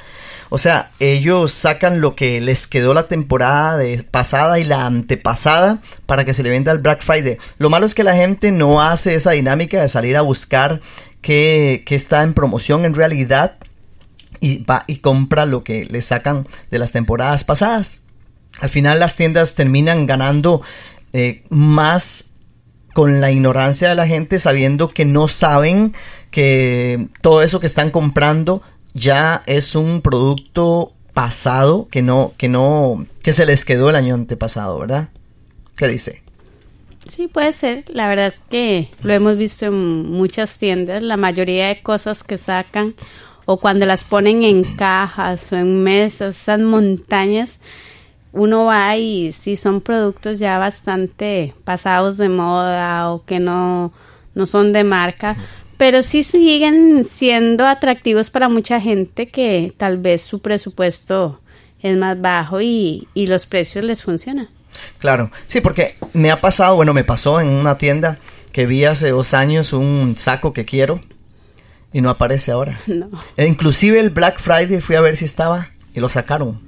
O 0.48 0.58
sea, 0.58 0.90
ellos 1.00 1.52
sacan 1.52 2.00
lo 2.00 2.14
que 2.14 2.40
les 2.40 2.66
quedó 2.66 2.94
la 2.94 3.08
temporada 3.08 3.76
de 3.76 4.02
pasada 4.02 4.58
y 4.58 4.64
la 4.64 4.86
antepasada 4.86 5.78
para 6.06 6.24
que 6.24 6.34
se 6.34 6.42
le 6.42 6.50
venda 6.50 6.72
el 6.72 6.78
Black 6.78 7.02
Friday. 7.02 7.38
Lo 7.58 7.70
malo 7.70 7.86
es 7.86 7.94
que 7.94 8.04
la 8.04 8.14
gente 8.14 8.52
no 8.52 8.82
hace 8.82 9.14
esa 9.14 9.32
dinámica 9.32 9.80
de 9.80 9.88
salir 9.88 10.16
a 10.16 10.22
buscar 10.22 10.80
qué, 11.20 11.82
qué 11.86 11.94
está 11.94 12.22
en 12.22 12.34
promoción 12.34 12.84
en 12.84 12.94
realidad 12.94 13.56
y 14.40 14.62
va 14.64 14.84
y 14.86 14.98
compra 14.98 15.46
lo 15.46 15.64
que 15.64 15.84
le 15.84 16.02
sacan 16.02 16.46
de 16.70 16.78
las 16.78 16.92
temporadas 16.92 17.44
pasadas. 17.44 18.02
Al 18.60 18.70
final 18.70 19.00
las 19.00 19.16
tiendas 19.16 19.54
terminan 19.54 20.06
ganando 20.06 20.62
eh, 21.12 21.42
más 21.50 22.30
con 22.94 23.20
la 23.20 23.30
ignorancia 23.30 23.90
de 23.90 23.94
la 23.94 24.06
gente 24.06 24.38
sabiendo 24.38 24.88
que 24.88 25.04
no 25.04 25.28
saben 25.28 25.92
que 26.30 27.08
todo 27.20 27.42
eso 27.42 27.60
que 27.60 27.66
están 27.66 27.90
comprando 27.90 28.62
ya 28.96 29.42
es 29.46 29.74
un 29.74 30.00
producto 30.00 30.92
pasado 31.12 31.86
que 31.90 32.02
no 32.02 32.32
que 32.36 32.48
no 32.48 33.06
que 33.22 33.32
se 33.32 33.46
les 33.46 33.64
quedó 33.64 33.90
el 33.90 33.96
año 33.96 34.14
antepasado, 34.14 34.78
¿verdad? 34.78 35.08
¿Qué 35.76 35.86
dice? 35.88 36.22
Sí, 37.06 37.28
puede 37.28 37.52
ser. 37.52 37.84
La 37.88 38.08
verdad 38.08 38.26
es 38.26 38.40
que 38.40 38.90
lo 39.02 39.12
hemos 39.12 39.36
visto 39.36 39.66
en 39.66 40.10
muchas 40.10 40.58
tiendas. 40.58 41.02
La 41.02 41.16
mayoría 41.16 41.68
de 41.68 41.82
cosas 41.82 42.24
que 42.24 42.36
sacan 42.36 42.94
o 43.44 43.58
cuando 43.58 43.86
las 43.86 44.02
ponen 44.02 44.42
en 44.42 44.76
cajas 44.76 45.52
o 45.52 45.56
en 45.56 45.84
mesas, 45.84 46.36
esas 46.36 46.58
montañas, 46.58 47.60
uno 48.32 48.64
va 48.64 48.96
y 48.96 49.30
si 49.30 49.54
son 49.54 49.80
productos 49.80 50.40
ya 50.40 50.58
bastante 50.58 51.54
pasados 51.64 52.16
de 52.18 52.28
moda 52.28 53.12
o 53.12 53.24
que 53.24 53.38
no, 53.38 53.92
no 54.34 54.46
son 54.46 54.72
de 54.72 54.82
marca, 54.82 55.36
pero 55.76 56.02
sí 56.02 56.22
siguen 56.22 57.04
siendo 57.04 57.66
atractivos 57.66 58.30
para 58.30 58.48
mucha 58.48 58.80
gente 58.80 59.28
que 59.28 59.72
tal 59.76 59.98
vez 59.98 60.22
su 60.22 60.40
presupuesto 60.40 61.40
es 61.82 61.96
más 61.96 62.20
bajo 62.20 62.60
y, 62.60 63.08
y 63.14 63.26
los 63.26 63.46
precios 63.46 63.84
les 63.84 64.02
funcionan. 64.02 64.48
Claro, 64.98 65.30
sí, 65.46 65.60
porque 65.60 65.96
me 66.12 66.30
ha 66.30 66.40
pasado, 66.40 66.76
bueno, 66.76 66.92
me 66.92 67.04
pasó 67.04 67.40
en 67.40 67.48
una 67.48 67.78
tienda 67.78 68.18
que 68.52 68.66
vi 68.66 68.84
hace 68.84 69.10
dos 69.10 69.34
años 69.34 69.72
un 69.72 70.14
saco 70.16 70.52
que 70.52 70.64
quiero 70.64 71.00
y 71.92 72.00
no 72.00 72.10
aparece 72.10 72.52
ahora. 72.52 72.80
No. 72.86 73.08
E 73.36 73.46
inclusive 73.46 74.00
el 74.00 74.10
Black 74.10 74.38
Friday 74.40 74.80
fui 74.80 74.96
a 74.96 75.00
ver 75.00 75.16
si 75.16 75.24
estaba 75.24 75.70
y 75.94 76.00
lo 76.00 76.08
sacaron. 76.08 76.60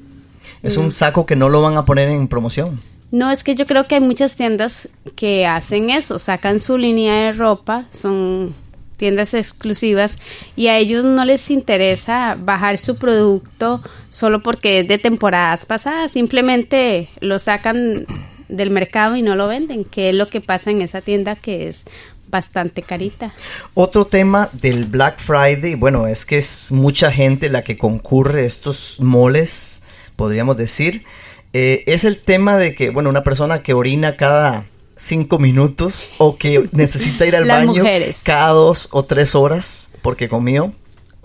Es 0.62 0.76
un 0.76 0.90
saco 0.90 1.24
que 1.24 1.36
no 1.36 1.48
lo 1.48 1.62
van 1.62 1.76
a 1.76 1.84
poner 1.84 2.08
en 2.08 2.26
promoción. 2.26 2.80
No, 3.10 3.30
es 3.30 3.44
que 3.44 3.54
yo 3.54 3.66
creo 3.66 3.86
que 3.86 3.94
hay 3.94 4.00
muchas 4.00 4.36
tiendas 4.36 4.88
que 5.16 5.46
hacen 5.46 5.88
eso, 5.88 6.18
sacan 6.18 6.60
su 6.60 6.76
línea 6.76 7.14
de 7.14 7.32
ropa, 7.32 7.86
son 7.92 8.54
tiendas 8.98 9.32
exclusivas 9.32 10.18
y 10.56 10.66
a 10.66 10.76
ellos 10.76 11.04
no 11.04 11.24
les 11.24 11.50
interesa 11.50 12.36
bajar 12.38 12.76
su 12.76 12.96
producto 12.96 13.80
solo 14.10 14.42
porque 14.42 14.80
es 14.80 14.88
de 14.88 14.98
temporadas 14.98 15.64
pasadas, 15.64 16.12
simplemente 16.12 17.08
lo 17.20 17.38
sacan 17.38 18.04
del 18.48 18.70
mercado 18.70 19.16
y 19.16 19.22
no 19.22 19.36
lo 19.36 19.48
venden, 19.48 19.84
que 19.84 20.10
es 20.10 20.14
lo 20.14 20.28
que 20.28 20.40
pasa 20.40 20.70
en 20.70 20.82
esa 20.82 21.00
tienda 21.00 21.36
que 21.36 21.68
es 21.68 21.84
bastante 22.28 22.82
carita. 22.82 23.32
Otro 23.74 24.06
tema 24.06 24.50
del 24.52 24.84
Black 24.84 25.18
Friday, 25.18 25.74
bueno, 25.74 26.06
es 26.06 26.26
que 26.26 26.38
es 26.38 26.70
mucha 26.72 27.10
gente 27.10 27.48
la 27.48 27.62
que 27.62 27.78
concurre 27.78 28.44
estos 28.44 29.00
moles, 29.00 29.82
podríamos 30.16 30.56
decir. 30.56 31.04
Eh, 31.52 31.84
es 31.86 32.04
el 32.04 32.18
tema 32.18 32.58
de 32.58 32.74
que, 32.74 32.90
bueno, 32.90 33.08
una 33.08 33.22
persona 33.22 33.62
que 33.62 33.72
orina 33.72 34.16
cada 34.16 34.66
cinco 34.98 35.38
minutos 35.38 36.12
o 36.18 36.36
que 36.36 36.68
necesita 36.72 37.24
ir 37.26 37.36
al 37.36 37.44
baño 37.48 37.82
mujeres. 37.82 38.20
cada 38.22 38.50
dos 38.50 38.88
o 38.92 39.04
tres 39.04 39.34
horas 39.34 39.90
porque 40.02 40.28
comió 40.28 40.74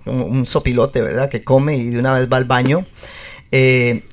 un, 0.06 0.22
un 0.22 0.46
sopilote, 0.46 1.02
¿verdad? 1.02 1.30
Que 1.30 1.44
come 1.44 1.76
y 1.76 1.90
de 1.90 2.00
una 2.00 2.14
vez 2.14 2.32
va 2.32 2.38
al 2.38 2.46
baño. 2.46 2.86
Eh, 3.52 4.04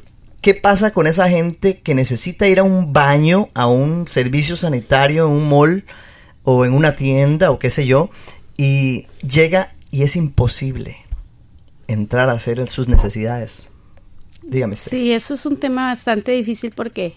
¿Qué 0.40 0.55
pasa 0.55 0.92
con 0.92 1.07
esa 1.07 1.29
gente 1.29 1.81
que 1.81 1.94
necesita 1.94 2.49
ir 2.49 2.61
a 2.61 2.62
un 2.62 2.94
baño, 2.94 3.51
a 3.53 3.66
un 3.66 4.09
servicio 4.09 4.57
sanitario, 4.57 5.27
en 5.27 5.33
un 5.33 5.49
mall 5.49 5.85
o 6.44 6.64
en 6.64 6.73
una 6.73 6.96
tienda 6.96 7.51
o 7.51 7.59
qué 7.59 7.68
sé 7.68 7.87
yo, 7.87 8.11
y 8.57 9.07
llega 9.23 9.75
y 9.90 10.03
es 10.03 10.16
imposible 10.16 10.96
entrar 11.88 12.31
a 12.31 12.33
hacer 12.33 12.66
sus 12.70 12.88
necesidades? 12.88 13.68
Dígame. 14.42 14.73
usted. 14.73 14.90
Sí, 14.90 15.12
eso 15.12 15.35
es 15.35 15.44
un 15.44 15.59
tema 15.59 15.88
bastante 15.88 16.33
difícil 16.33 16.73
porque 16.75 17.14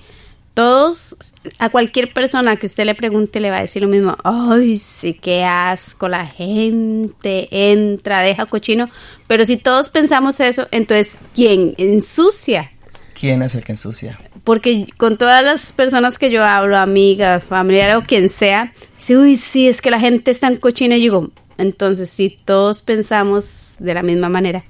todos, 0.54 1.16
a 1.58 1.70
cualquier 1.70 2.14
persona 2.14 2.58
que 2.58 2.68
usted 2.68 2.86
le 2.86 2.96
pregunte 2.96 3.40
le 3.40 3.50
va 3.50 3.58
a 3.58 3.62
decir 3.62 3.82
lo 3.82 3.88
mismo. 3.88 4.18
Ay, 4.24 4.78
sí, 4.78 5.14
qué 5.14 5.44
asco, 5.44 6.08
la 6.08 6.28
gente 6.28 7.48
entra, 7.72 8.22
deja 8.22 8.46
cochino. 8.46 8.90
Pero 9.28 9.46
si 9.46 9.58
todos 9.58 9.90
pensamos 9.90 10.40
eso, 10.40 10.68
entonces, 10.72 11.18
¿quién 11.34 11.74
ensucia? 11.78 12.72
¿Quién 13.20 13.42
es 13.42 13.56
el 13.56 13.64
que 13.64 13.72
ensucia? 13.72 14.20
Porque 14.44 14.88
con 14.98 15.18
todas 15.18 15.44
las 15.44 15.74
personas 15.74 16.20
que 16.20 16.30
yo 16.30 16.44
hablo, 16.44 16.78
amigas, 16.78 17.44
familiares 17.44 17.96
o 17.96 18.02
quien 18.02 18.30
sea, 18.30 18.74
dice, 18.98 19.18
uy, 19.18 19.36
sí, 19.36 19.68
es 19.68 19.82
que 19.82 19.90
la 19.90 20.00
gente 20.00 20.30
está 20.30 20.48
en 20.48 20.58
cochina. 20.58 20.98
Y 20.98 21.00
yo 21.00 21.04
digo, 21.04 21.32
entonces, 21.58 22.10
si 22.10 22.30
todos 22.30 22.82
pensamos 22.82 23.74
de 23.80 23.94
la 23.94 24.04
misma 24.04 24.30
manera, 24.30 24.66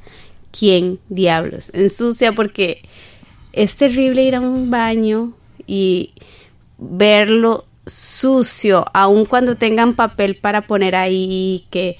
¿quién 0.57 0.99
diablos 1.09 1.71
ensucia? 1.73 2.33
Porque 2.33 2.83
es 3.51 3.75
terrible 3.75 4.23
ir 4.23 4.35
a 4.35 4.39
un 4.39 4.69
baño 4.69 5.33
y 5.67 6.13
verlo 6.78 7.65
sucio, 7.86 8.86
aun 8.93 9.26
cuando 9.26 9.56
tengan 9.56 9.93
papel 9.93 10.36
para 10.36 10.62
poner 10.62 10.95
ahí, 10.95 11.67
que 11.69 11.97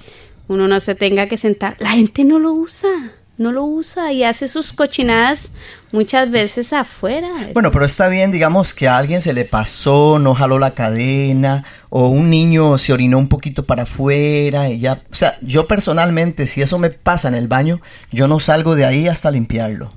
uno 0.48 0.68
no 0.68 0.80
se 0.80 0.96
tenga 0.96 1.28
que 1.28 1.38
sentar. 1.38 1.76
La 1.80 1.92
gente 1.92 2.24
no 2.24 2.40
lo 2.40 2.54
usa, 2.54 2.90
no 3.38 3.52
lo 3.52 3.64
usa 3.64 4.14
y 4.14 4.24
hace 4.24 4.48
sus 4.48 4.74
cochinadas 4.74 5.52
muchas 5.92 6.30
veces 6.32 6.74
afuera. 6.74 7.30
Bueno, 7.54 7.72
pero 7.72 7.86
está 7.86 8.08
bien, 8.08 8.32
digamos 8.32 8.74
que 8.74 8.88
a 8.88 8.98
alguien 8.98 9.22
se 9.22 9.34
le 9.34 9.46
pasó, 9.46 10.20
no 10.20 10.34
jaló 10.34 10.60
la 10.60 10.72
cadena, 10.72 11.66
o 11.90 12.08
un 12.08 12.30
niño 12.30 12.78
se 12.78 12.94
orinó 12.94 13.18
un 13.18 13.30
poquito 13.30 13.66
para 13.66 13.84
afuera 13.84 14.70
y 14.70 14.80
ya. 14.80 15.04
O 15.12 15.16
sea, 15.16 15.38
yo 15.42 15.68
personalmente, 15.68 16.48
si 16.48 16.62
eso 16.62 16.80
me 16.80 16.90
pasa 16.90 17.28
en 17.28 17.36
el 17.36 17.48
baño, 17.48 17.82
yo 18.12 18.28
no 18.28 18.40
salgo 18.40 18.76
de 18.76 18.86
ahí 18.86 19.08
hasta 19.08 19.32
limpiarlo. 19.32 19.90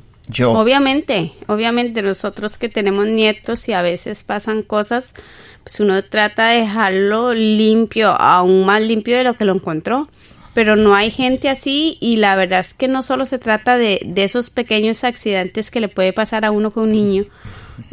Obviamente, 0.56 1.32
obviamente 1.46 2.02
nosotros 2.02 2.58
que 2.58 2.68
tenemos 2.68 3.06
nietos 3.06 3.68
y 3.68 3.72
a 3.72 3.82
veces 3.82 4.22
pasan 4.22 4.62
cosas, 4.62 5.14
pues 5.62 5.80
uno 5.80 6.02
trata 6.04 6.48
de 6.48 6.60
dejarlo 6.60 7.32
limpio, 7.32 8.10
aún 8.10 8.66
más 8.66 8.82
limpio 8.82 9.16
de 9.16 9.24
lo 9.24 9.34
que 9.34 9.44
lo 9.44 9.54
encontró. 9.54 10.08
Pero 10.52 10.74
no 10.74 10.94
hay 10.94 11.10
gente 11.10 11.50
así 11.50 11.98
y 12.00 12.16
la 12.16 12.34
verdad 12.34 12.60
es 12.60 12.72
que 12.72 12.88
no 12.88 13.02
solo 13.02 13.26
se 13.26 13.38
trata 13.38 13.76
de, 13.76 14.00
de 14.06 14.24
esos 14.24 14.48
pequeños 14.48 15.04
accidentes 15.04 15.70
que 15.70 15.80
le 15.80 15.88
puede 15.88 16.14
pasar 16.14 16.46
a 16.46 16.50
uno 16.50 16.70
con 16.70 16.84
un 16.84 16.92
niño, 16.92 17.24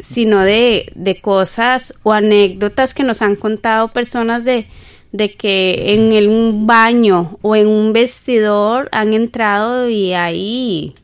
sino 0.00 0.40
de, 0.40 0.90
de 0.94 1.20
cosas 1.20 1.92
o 2.02 2.14
anécdotas 2.14 2.94
que 2.94 3.02
nos 3.02 3.20
han 3.20 3.36
contado 3.36 3.88
personas 3.88 4.44
de, 4.44 4.66
de 5.12 5.34
que 5.34 5.92
en 5.94 6.12
el, 6.12 6.28
un 6.28 6.66
baño 6.66 7.38
o 7.42 7.54
en 7.54 7.66
un 7.66 7.92
vestidor 7.92 8.88
han 8.92 9.12
entrado 9.12 9.90
y 9.90 10.14
ahí 10.14 10.94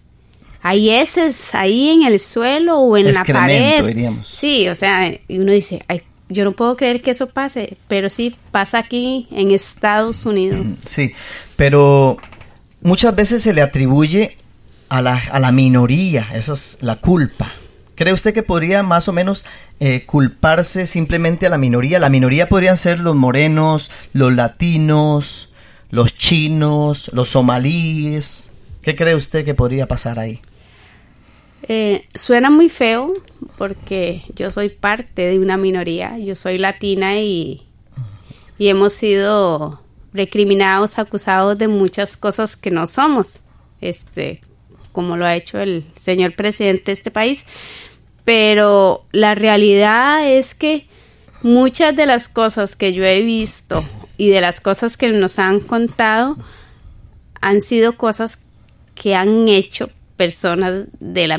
hay 0.63 0.91
heces 0.91 1.55
ahí 1.55 1.91
en 1.91 2.03
el 2.03 2.19
suelo 2.21 2.79
o 2.79 2.97
en 2.97 3.13
la 3.13 3.25
pared. 3.25 3.85
diríamos. 3.85 4.29
Sí, 4.29 4.69
o 4.69 4.75
sea, 4.75 5.11
y 5.29 5.39
uno 5.39 5.53
dice, 5.53 5.83
ay, 5.89 6.03
yo 6.29 6.45
no 6.45 6.53
puedo 6.53 6.77
creer 6.77 7.03
que 7.03 7.11
eso 7.11 7.29
pase, 7.29 7.77
pero 7.89 8.11
sí 8.11 8.37
pasa 8.51 8.79
aquí 8.79 9.27
en 9.31 9.51
Estados 9.51 10.27
Unidos. 10.27 10.69
Sí, 10.87 11.13
pero 11.57 12.17
muchas 12.83 13.15
veces 13.15 13.43
se 13.43 13.53
le 13.53 13.63
atribuye 13.63 14.37
a 14.89 15.03
la, 15.03 15.23
a 15.31 15.39
la 15.39 15.53
minoría, 15.53 16.29
esa 16.35 16.53
es 16.53 16.79
la 16.81 16.97
culpa, 16.97 17.55
¿Cree 18.01 18.15
usted 18.15 18.33
que 18.33 18.43
podría 18.43 18.83
más 18.83 19.09
o 19.09 19.13
menos 19.13 19.45
eh, 19.79 20.07
culparse 20.07 20.87
simplemente 20.87 21.45
a 21.45 21.51
la 21.51 21.59
minoría? 21.59 21.99
La 21.99 22.09
minoría 22.09 22.49
podrían 22.49 22.79
ser 22.79 22.99
los 22.99 23.15
morenos, 23.15 23.91
los 24.15 24.33
latinos, 24.33 25.51
los 25.91 26.17
chinos, 26.17 27.11
los 27.13 27.29
somalíes. 27.29 28.49
¿Qué 28.81 28.97
cree 28.97 29.15
usted 29.15 29.45
que 29.45 29.53
podría 29.53 29.87
pasar 29.87 30.19
ahí? 30.19 30.41
Eh, 31.63 32.07
suena 32.15 32.51
muy 32.51 32.69
feo 32.69 33.13
porque 33.59 34.23
yo 34.35 34.51
soy 34.51 34.71
parte 34.71 35.23
de 35.27 35.39
una 35.39 35.57
minoría, 35.57 36.19
yo 36.19 36.35
soy 36.35 36.59
latina 36.59 37.21
y, 37.21 37.67
y 38.59 38.69
hemos 38.69 38.95
sido 38.95 39.81
recriminados, 40.13 40.99
acusados 40.99 41.59
de 41.59 41.69
muchas 41.69 42.17
cosas 42.17 42.57
que 42.57 42.71
no 42.71 42.87
somos, 42.87 43.45
este, 43.81 44.41
como 44.93 45.17
lo 45.17 45.27
ha 45.27 45.37
hecho 45.37 45.59
el 45.59 45.85
señor 45.97 46.35
presidente 46.35 46.87
de 46.87 46.93
este 46.93 47.11
país. 47.11 47.47
Pero 48.25 49.05
la 49.13 49.35
realidad 49.35 50.29
es 50.29 50.55
que 50.55 50.87
muchas 51.43 51.95
de 51.97 52.07
las 52.07 52.29
cosas 52.29 52.77
que 52.77 52.93
yo 52.93 53.05
he 53.05 53.23
visto 53.23 53.85
y 54.17 54.31
de 54.31 54.41
las 54.41 54.61
cosas 54.61 54.97
que 54.97 55.09
nos 55.11 55.39
han 55.39 55.61
contado 55.61 56.37
han 57.41 57.61
sido 57.61 57.97
cosas 57.97 58.41
que 58.95 59.15
han 59.15 59.49
hecho 59.49 59.91
personas 60.17 60.85
de 60.99 61.27
la 61.27 61.39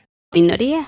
Minoría. 0.33 0.87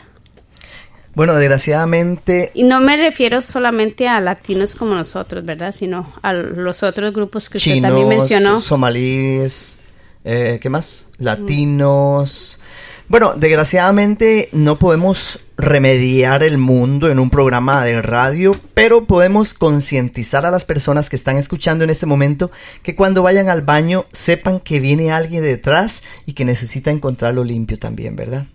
Bueno, 1.15 1.35
desgraciadamente... 1.35 2.51
Y 2.53 2.63
no 2.63 2.79
me 2.79 2.95
refiero 2.95 3.41
solamente 3.41 4.07
a 4.07 4.21
latinos 4.21 4.73
como 4.73 4.95
nosotros, 4.95 5.43
¿verdad? 5.43 5.73
Sino 5.73 6.13
a 6.21 6.31
los 6.31 6.81
otros 6.81 7.13
grupos 7.13 7.49
que 7.49 7.57
usted 7.57 7.81
también 7.81 8.07
mencionó. 8.07 8.61
somalíes, 8.61 9.77
eh, 10.23 10.59
¿qué 10.61 10.69
más? 10.69 11.05
Latinos. 11.17 12.61
Bueno, 13.09 13.33
desgraciadamente 13.35 14.47
no 14.53 14.79
podemos 14.79 15.41
remediar 15.57 16.41
el 16.41 16.57
mundo 16.57 17.11
en 17.11 17.19
un 17.19 17.29
programa 17.29 17.83
de 17.83 18.01
radio, 18.01 18.55
pero 18.73 19.03
podemos 19.03 19.53
concientizar 19.53 20.45
a 20.45 20.51
las 20.51 20.63
personas 20.63 21.09
que 21.09 21.17
están 21.17 21.35
escuchando 21.35 21.83
en 21.83 21.89
este 21.89 22.05
momento 22.05 22.49
que 22.81 22.95
cuando 22.95 23.21
vayan 23.21 23.49
al 23.49 23.61
baño 23.61 24.05
sepan 24.13 24.61
que 24.61 24.79
viene 24.79 25.11
alguien 25.11 25.43
detrás 25.43 26.01
y 26.25 26.31
que 26.31 26.45
necesita 26.45 26.91
encontrarlo 26.91 27.43
limpio 27.43 27.77
también, 27.77 28.15
¿verdad? 28.15 28.47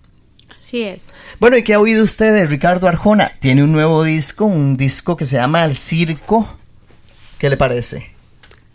Así 0.69 0.83
es. 0.83 1.09
Bueno, 1.41 1.57
¿y 1.57 1.63
qué 1.63 1.73
ha 1.73 1.81
oído 1.81 2.05
usted 2.05 2.31
de 2.31 2.45
Ricardo 2.45 2.89
Arjona? 2.89 3.33
Tiene 3.39 3.63
un 3.63 3.73
nuevo 3.73 4.05
disco, 4.05 4.45
un 4.45 4.77
disco 4.77 5.17
que 5.17 5.25
se 5.25 5.39
llama 5.39 5.65
El 5.65 5.75
Circo. 5.75 6.47
¿Qué 7.39 7.49
le 7.49 7.57
parece? 7.57 8.11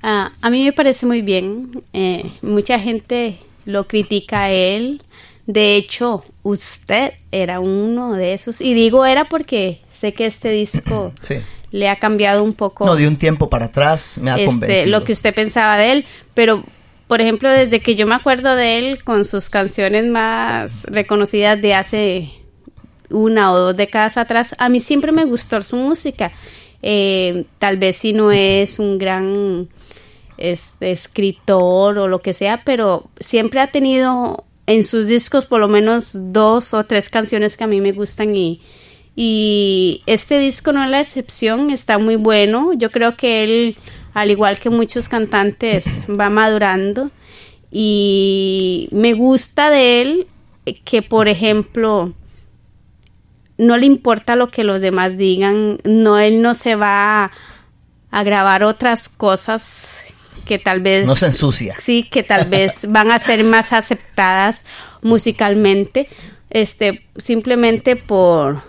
Ah, 0.01 0.31
a 0.41 0.49
mí 0.49 0.63
me 0.63 0.73
parece 0.73 1.05
muy 1.05 1.21
bien. 1.21 1.83
Eh, 1.93 2.31
mucha 2.41 2.79
gente 2.79 3.37
lo 3.65 3.87
critica 3.87 4.45
a 4.45 4.49
él. 4.51 5.03
De 5.45 5.75
hecho, 5.75 6.23
usted 6.41 7.13
era 7.31 7.59
uno 7.59 8.13
de 8.13 8.33
esos. 8.33 8.59
Y 8.59 8.73
digo 8.73 9.05
era 9.05 9.25
porque 9.25 9.81
sé 9.91 10.15
que 10.15 10.25
este 10.25 10.49
disco 10.49 11.13
Sí. 11.21 11.35
le 11.69 11.89
ha 11.89 11.97
cambiado 11.97 12.43
un 12.43 12.53
poco. 12.53 12.87
No, 12.87 12.95
de 12.95 13.07
un 13.07 13.17
tiempo 13.17 13.51
para 13.51 13.65
atrás 13.65 14.17
me 14.19 14.31
ha 14.31 14.35
este, 14.37 14.47
convencido. 14.47 14.97
lo 14.97 15.05
que 15.05 15.11
usted 15.13 15.35
pensaba 15.35 15.77
de 15.77 15.91
él, 15.91 16.05
pero 16.33 16.63
por 17.07 17.21
ejemplo, 17.21 17.49
desde 17.49 17.79
que 17.79 17.95
yo 17.95 18.07
me 18.07 18.15
acuerdo 18.15 18.55
de 18.55 18.79
él 18.79 19.03
con 19.03 19.25
sus 19.25 19.49
canciones 19.49 20.05
más 20.05 20.83
reconocidas 20.83 21.61
de 21.61 21.73
hace 21.73 22.31
una 23.09 23.51
o 23.51 23.57
dos 23.57 23.75
décadas 23.75 24.17
atrás, 24.17 24.55
a 24.57 24.69
mí 24.69 24.79
siempre 24.79 25.11
me 25.11 25.25
gustó 25.25 25.61
su 25.61 25.75
música. 25.75 26.31
Eh, 26.81 27.45
tal 27.59 27.77
vez 27.77 27.97
si 27.97 28.11
no 28.13 28.31
es 28.31 28.79
un 28.79 28.97
gran 28.97 29.69
este, 30.37 30.91
escritor 30.91 31.97
o 31.97 32.07
lo 32.07 32.19
que 32.19 32.33
sea, 32.33 32.63
pero 32.65 33.09
siempre 33.19 33.61
ha 33.61 33.67
tenido 33.67 34.43
en 34.65 34.83
sus 34.83 35.07
discos 35.07 35.45
por 35.45 35.59
lo 35.59 35.67
menos 35.67 36.11
dos 36.13 36.73
o 36.73 36.85
tres 36.85 37.09
canciones 37.09 37.57
que 37.57 37.63
a 37.63 37.67
mí 37.67 37.81
me 37.81 37.91
gustan 37.91 38.35
y, 38.35 38.61
y 39.15 40.01
este 40.05 40.39
disco 40.39 40.71
no 40.71 40.83
es 40.83 40.89
la 40.89 41.01
excepción, 41.01 41.69
está 41.69 41.97
muy 41.97 42.15
bueno. 42.15 42.73
Yo 42.73 42.89
creo 42.89 43.15
que 43.15 43.43
él, 43.43 43.77
al 44.13 44.31
igual 44.31 44.59
que 44.59 44.69
muchos 44.69 45.09
cantantes, 45.09 45.85
va 46.09 46.29
madurando 46.29 47.11
y 47.71 48.87
me 48.91 49.13
gusta 49.13 49.69
de 49.69 50.01
él 50.01 50.27
que, 50.85 51.01
por 51.01 51.27
ejemplo, 51.27 52.13
no 53.57 53.77
le 53.77 53.85
importa 53.85 54.35
lo 54.35 54.49
que 54.49 54.63
los 54.63 54.81
demás 54.81 55.17
digan, 55.17 55.79
no, 55.83 56.19
él 56.19 56.41
no 56.41 56.53
se 56.53 56.75
va 56.75 57.25
a, 57.25 57.31
a 58.11 58.23
grabar 58.23 58.63
otras 58.63 59.09
cosas 59.09 60.03
que 60.45 60.59
tal 60.59 60.81
vez... 60.81 61.07
No 61.07 61.15
se 61.15 61.27
ensucia. 61.27 61.75
Sí, 61.79 62.03
que 62.03 62.23
tal 62.23 62.45
vez 62.49 62.85
van 62.89 63.11
a 63.11 63.19
ser 63.19 63.43
más 63.43 63.73
aceptadas 63.73 64.61
musicalmente, 65.01 66.07
este, 66.49 67.05
simplemente 67.17 67.95
por, 67.95 68.61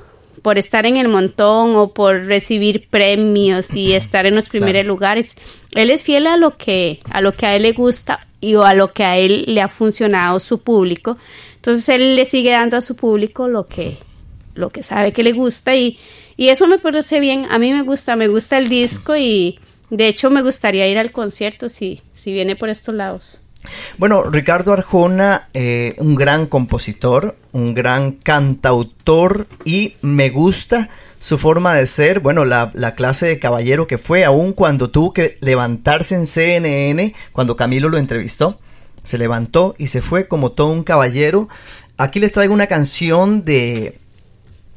por 0.44 0.59
estar 0.59 0.85
en 0.85 0.98
el 0.98 1.09
montón 1.09 1.74
o 1.74 1.94
por 1.94 2.26
recibir 2.26 2.87
premios 2.90 3.74
y 3.74 3.94
estar 3.94 4.26
en 4.26 4.35
los 4.35 4.50
primeros 4.50 4.83
Claro. 4.83 4.88
lugares. 4.88 5.37
Él 5.74 5.90
es 5.90 6.02
fiel 6.02 6.26
a 6.26 6.37
lo 6.37 6.59
que, 6.59 7.00
a 7.11 7.22
lo 7.22 7.33
que 7.33 7.46
a 7.46 7.57
él 7.57 7.62
le 7.62 7.72
gusta 7.72 8.26
y 8.42 8.54
o 8.57 8.62
a 8.64 8.74
lo 8.74 8.92
que 8.92 9.04
a 9.04 9.16
él 9.16 9.44
le 9.48 9.62
ha 9.62 9.68
funcionado 9.68 10.38
su 10.40 10.59
público. 10.61 11.16
Entonces 11.57 11.88
él 11.88 12.14
le 12.14 12.26
sigue 12.26 12.50
dando 12.50 12.76
a 12.76 12.83
su 12.83 12.94
público 12.94 13.48
lo 13.48 13.66
que, 13.66 13.96
lo 14.54 14.68
que 14.68 14.83
sabe 14.83 15.14
que 15.14 15.22
le 15.22 15.33
gusta 15.33 15.74
y, 15.76 15.98
y 16.37 16.48
eso 16.48 16.66
me 16.66 16.78
parece 16.78 17.20
bien. 17.20 17.46
A 17.48 17.59
mí 17.59 17.72
me 17.72 17.80
gusta, 17.80 18.14
me 18.14 18.28
gusta 18.28 18.59
el 18.59 18.68
disco 18.68 19.16
y 19.16 19.59
de 19.88 20.09
hecho 20.09 20.28
me 20.28 20.42
gustaría 20.42 20.87
ir 20.87 20.98
al 20.98 21.11
concierto 21.11 21.70
si, 21.70 22.02
si 22.12 22.35
viene 22.35 22.54
por 22.54 22.68
estos 22.68 22.94
lados. 22.94 23.40
Bueno, 23.98 24.24
Ricardo 24.24 24.72
Arjona, 24.72 25.48
eh, 25.55 25.94
un 25.98 26.14
gran 26.14 26.46
compositor, 26.46 27.37
un 27.53 27.74
gran 27.74 28.12
cantautor 28.12 29.46
y 29.64 29.96
me 30.03 30.31
gusta 30.31 30.88
su 31.20 31.38
forma 31.38 31.74
de 31.74 31.87
ser, 31.87 32.20
bueno, 32.20 32.44
la, 32.44 32.70
la 32.74 32.94
clase 32.94 33.27
de 33.27 33.38
caballero 33.38 33.87
que 33.87 33.98
fue, 33.98 34.24
aun 34.24 34.53
cuando 34.53 34.90
tuvo 34.90 35.12
que 35.12 35.38
levantarse 35.40 36.14
en 36.14 36.27
CNN, 36.27 37.14
cuando 37.33 37.57
Camilo 37.57 37.88
lo 37.88 37.96
entrevistó, 37.98 38.59
se 39.05 39.18
levantó 39.18 39.74
y 39.79 39.87
se 39.87 40.03
fue 40.03 40.29
como 40.29 40.53
todo 40.53 40.68
un 40.68 40.85
caballero. 40.85 41.48
Aquí 41.96 42.20
les 42.20 42.33
traigo 42.33 42.53
una 42.53 42.66
canción 42.66 43.44
de, 43.44 43.98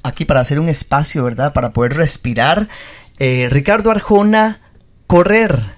aquí 0.03 0.25
para 0.25 0.41
hacer 0.41 0.59
un 0.59 0.69
espacio, 0.69 1.23
¿verdad? 1.23 1.53
Para 1.53 1.73
poder 1.73 1.95
respirar. 1.95 2.67
Eh, 3.19 3.47
Ricardo 3.49 3.91
Arjona, 3.91 4.61
Correr. 5.07 5.77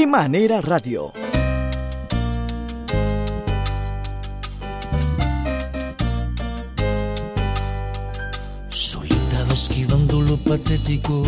¿Qué 0.00 0.06
manera 0.06 0.62
radio? 0.62 1.12
Solita 8.70 9.44
esquivando 9.52 10.22
lo 10.22 10.38
patético 10.38 11.24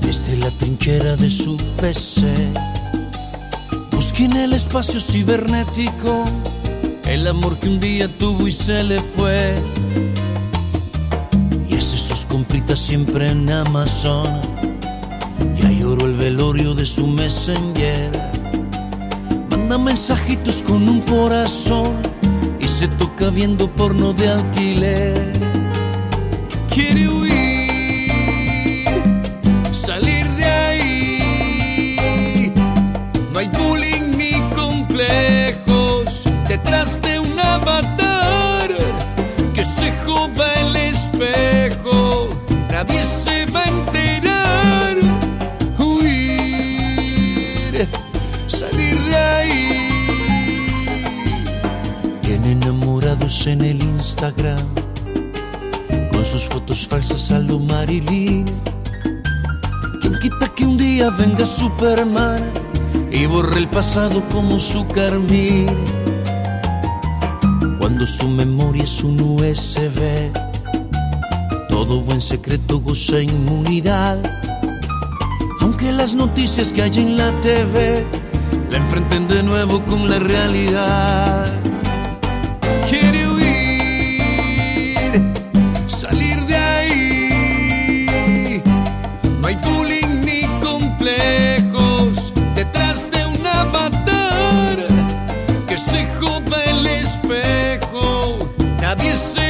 desde 0.00 0.36
la 0.36 0.48
trinchera 0.52 1.16
de 1.16 1.28
su 1.28 1.56
PC. 1.80 2.52
Busqué 3.90 4.26
en 4.26 4.36
el 4.36 4.52
espacio 4.52 5.00
cibernético 5.00 6.24
el 7.08 7.26
amor 7.26 7.58
que 7.58 7.68
un 7.68 7.80
día 7.80 8.06
tuvo 8.06 8.46
y 8.46 8.52
se 8.52 8.84
le 8.84 9.00
fue. 9.00 9.56
Y 11.68 11.74
hace 11.74 11.98
sus 11.98 12.24
compritas 12.26 12.78
siempre 12.78 13.28
en 13.28 13.50
Amazon. 13.50 14.51
Ya 15.62 15.70
lloró 15.70 16.06
el 16.06 16.14
velorio 16.14 16.74
de 16.74 16.84
su 16.84 17.06
messenger. 17.06 18.10
manda 19.48 19.78
mensajitos 19.78 20.62
con 20.64 20.88
un 20.88 21.00
corazón 21.02 21.92
y 22.60 22.66
se 22.66 22.88
toca 22.88 23.30
viendo 23.30 23.70
porno 23.70 24.12
de 24.12 24.28
alquiler. 24.28 25.32
Quiere 26.74 27.06
en 53.46 53.60
el 53.62 53.82
Instagram 53.82 54.64
con 56.12 56.24
sus 56.24 56.46
fotos 56.48 56.86
falsas 56.86 57.32
a 57.32 57.38
lo 57.38 57.58
Marilyn. 57.58 58.44
¿Quién 60.00 60.18
quita 60.20 60.48
que 60.54 60.64
un 60.64 60.76
día 60.76 61.10
venga 61.10 61.44
Superman 61.44 62.42
y 63.10 63.26
borre 63.26 63.58
el 63.58 63.68
pasado 63.68 64.22
como 64.30 64.60
su 64.60 64.86
carmín? 64.88 65.66
Cuando 67.78 68.06
su 68.06 68.28
memoria 68.28 68.84
es 68.84 69.02
un 69.02 69.20
USB, 69.20 70.30
todo 71.68 72.00
buen 72.02 72.20
secreto 72.22 72.80
goza 72.80 73.20
inmunidad. 73.20 74.18
Aunque 75.60 75.90
las 75.90 76.14
noticias 76.14 76.72
que 76.72 76.82
hay 76.82 76.92
en 76.96 77.16
la 77.16 77.32
TV 77.40 78.04
la 78.70 78.76
enfrenten 78.76 79.26
de 79.26 79.42
nuevo 79.42 79.84
con 79.86 80.08
la 80.08 80.18
realidad. 80.18 81.61
Nadie 99.02 99.16
se 99.16 99.41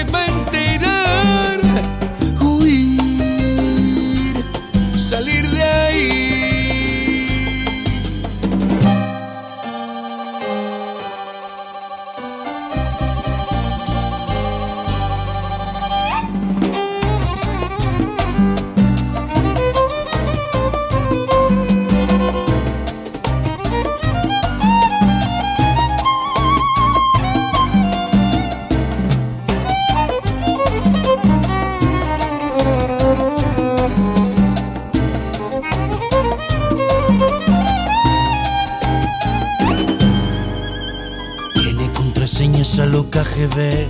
Que 43.55 43.87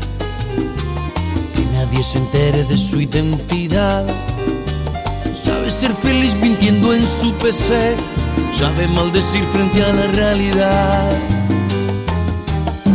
nadie 1.72 2.02
se 2.02 2.18
entere 2.18 2.64
de 2.64 2.76
su 2.76 3.00
identidad. 3.00 4.04
Sabe 5.34 5.70
ser 5.70 5.92
feliz 5.92 6.34
mintiendo 6.34 6.92
en 6.92 7.06
su 7.06 7.32
PC. 7.34 7.94
Sabe 8.52 8.88
maldecir 8.88 9.44
frente 9.52 9.84
a 9.84 9.92
la 9.92 10.06
realidad. 10.08 11.12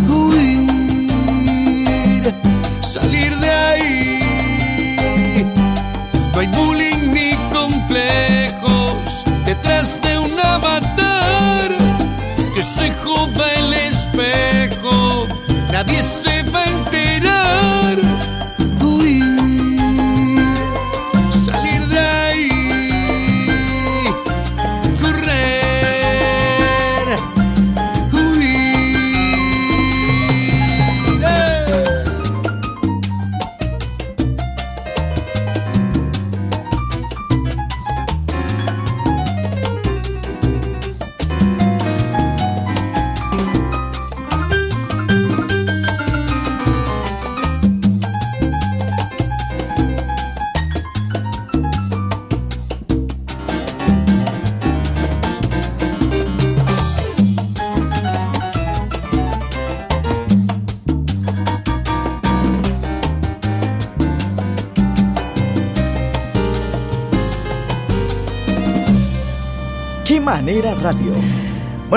Huir, 0.09 0.65
salir 2.81 3.33
de 3.37 3.49
ahí. 3.49 4.19
No 6.33 6.39
hay 6.39 6.47
bullying 6.47 7.13
ni 7.13 7.31
complejos 7.53 9.23
detrás 9.45 10.01
de 10.01 10.19
un 10.19 10.37
avatar 10.37 11.77
que 12.53 12.61
se 12.61 12.91
joda 13.05 13.53
el 13.53 13.73
espejo. 13.73 15.27
Nadie 15.71 16.01
se 16.01 16.36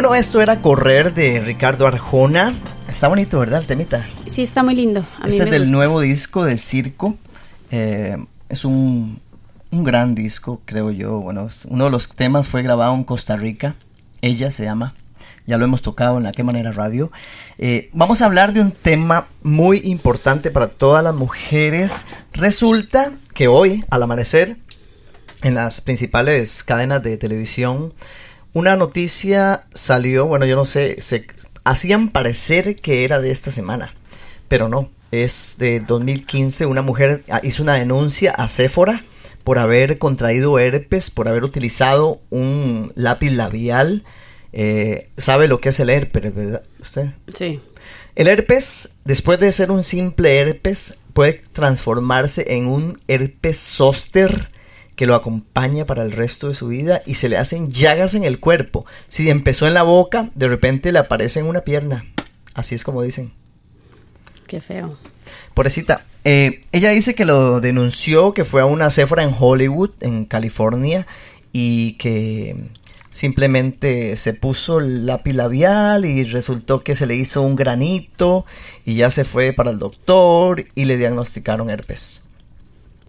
Bueno, 0.01 0.15
esto 0.15 0.41
era 0.41 0.63
Correr 0.63 1.13
de 1.13 1.41
Ricardo 1.41 1.87
Arjona. 1.87 2.55
Está 2.89 3.09
bonito, 3.09 3.39
¿verdad, 3.39 3.61
el 3.61 3.67
temita? 3.67 4.07
Sí, 4.27 4.45
está 4.45 4.63
muy 4.63 4.75
lindo. 4.75 5.05
A 5.19 5.25
mí 5.27 5.29
Este 5.29 5.43
es 5.43 5.51
del 5.51 5.65
gusta. 5.65 5.77
nuevo 5.77 6.01
disco 6.01 6.43
de 6.47 6.57
Circo. 6.57 7.19
Eh, 7.71 8.17
es 8.49 8.65
un, 8.65 9.21
un 9.71 9.85
gran 9.85 10.15
disco, 10.15 10.63
creo 10.65 10.91
yo. 10.91 11.19
Bueno, 11.21 11.49
uno 11.69 11.85
de 11.85 11.91
los 11.91 12.09
temas 12.09 12.49
fue 12.49 12.63
grabado 12.63 12.95
en 12.95 13.05
Costa 13.05 13.37
Rica. 13.37 13.75
Ella 14.23 14.51
se 14.51 14.65
llama. 14.65 14.95
Ya 15.47 15.59
lo 15.59 15.67
hemos 15.67 15.83
tocado 15.83 16.17
en 16.17 16.23
la 16.23 16.33
Qué 16.33 16.45
Manera 16.45 16.73
Radio. 16.73 17.13
Eh, 17.59 17.91
vamos 17.93 18.23
a 18.23 18.25
hablar 18.25 18.55
de 18.55 18.63
un 18.63 18.71
tema 18.71 19.27
muy 19.43 19.83
importante 19.85 20.51
para 20.51 20.69
todas 20.69 21.05
las 21.05 21.15
mujeres. 21.15 22.07
Resulta 22.33 23.13
que 23.35 23.49
hoy, 23.49 23.85
al 23.91 24.03
amanecer, 24.03 24.57
en 25.43 25.57
las 25.57 25.83
principales 25.83 26.65
cadenas 26.65 27.03
de 27.03 27.19
televisión, 27.19 27.93
una 28.53 28.77
noticia 28.77 29.65
salió, 29.75 30.27
bueno, 30.27 30.47
yo 30.47 30.57
no 30.57 30.65
sé, 30.65 30.97
se 31.01 31.27
hacían 31.65 32.09
parecer 32.09 32.77
que 32.77 33.05
era 33.05 33.21
de 33.21 33.31
esta 33.31 33.51
semana, 33.51 33.95
pero 34.49 34.69
no, 34.69 34.91
es 35.11 35.57
de 35.59 35.81
2015, 35.81 36.67
una 36.67 36.83
mujer 36.83 37.23
ah, 37.29 37.41
hizo 37.43 37.63
una 37.63 37.75
denuncia 37.75 38.33
a 38.33 38.49
Sephora 38.49 39.05
por 39.45 39.59
haber 39.59 39.99
contraído 39.99 40.59
herpes, 40.59 41.11
por 41.11 41.29
haber 41.29 41.45
utilizado 41.45 42.21
un 42.31 42.93
lápiz 42.95 43.31
labial. 43.31 44.05
Eh, 44.53 45.09
¿Sabe 45.17 45.49
lo 45.49 45.61
que 45.61 45.71
es 45.71 45.81
el 45.81 45.91
herpes, 45.91 46.35
verdad? 46.35 46.63
¿Usted? 46.81 47.07
Sí. 47.33 47.61
El 48.15 48.29
herpes, 48.29 48.91
después 49.05 49.41
de 49.41 49.51
ser 49.53 49.71
un 49.71 49.83
simple 49.83 50.39
herpes, 50.39 50.97
puede 51.13 51.43
transformarse 51.53 52.55
en 52.55 52.67
un 52.67 53.01
herpes 53.09 53.59
zóster 53.59 54.51
que 55.01 55.07
lo 55.07 55.15
acompaña 55.15 55.87
para 55.87 56.03
el 56.03 56.13
resto 56.13 56.49
de 56.49 56.53
su 56.53 56.69
vida 56.69 57.01
y 57.07 57.15
se 57.15 57.31
le 57.31 57.39
hacen 57.39 57.71
llagas 57.71 58.15
en 58.15 58.23
el 58.23 58.39
cuerpo. 58.39 58.85
Si 59.09 59.31
empezó 59.31 59.67
en 59.67 59.73
la 59.73 59.83
boca, 59.83 60.29
de 60.35 60.47
repente 60.47 60.93
le 60.93 60.99
aparece 60.99 61.41
en 61.41 61.47
una 61.47 61.63
pierna. 61.63 62.05
Así 62.53 62.75
es 62.75 62.85
como 62.85 63.01
dicen. 63.01 63.33
Qué 64.47 64.61
feo. 64.61 64.99
Pobrecita. 65.55 66.05
Eh, 66.25 66.61
ella 66.71 66.91
dice 66.91 67.15
que 67.15 67.25
lo 67.25 67.63
denunció, 67.63 68.35
que 68.35 68.45
fue 68.45 68.61
a 68.61 68.67
una 68.67 68.91
Sephora 68.91 69.23
en 69.23 69.35
Hollywood, 69.35 69.93
en 70.03 70.27
California, 70.27 71.07
y 71.51 71.93
que 71.93 72.57
simplemente 73.11 74.17
se 74.17 74.35
puso 74.35 74.81
el 74.81 75.07
lápiz 75.07 75.33
labial 75.33 76.05
y 76.05 76.25
resultó 76.25 76.85
que 76.85 76.95
se 76.95 77.07
le 77.07 77.17
hizo 77.17 77.41
un 77.41 77.57
granito 77.57 78.45
y 78.85 78.97
ya 78.97 79.09
se 79.09 79.25
fue 79.25 79.55
para 79.55 79.71
el 79.71 79.79
doctor 79.79 80.67
y 80.75 80.85
le 80.85 80.99
diagnosticaron 80.99 81.71
herpes. 81.71 82.23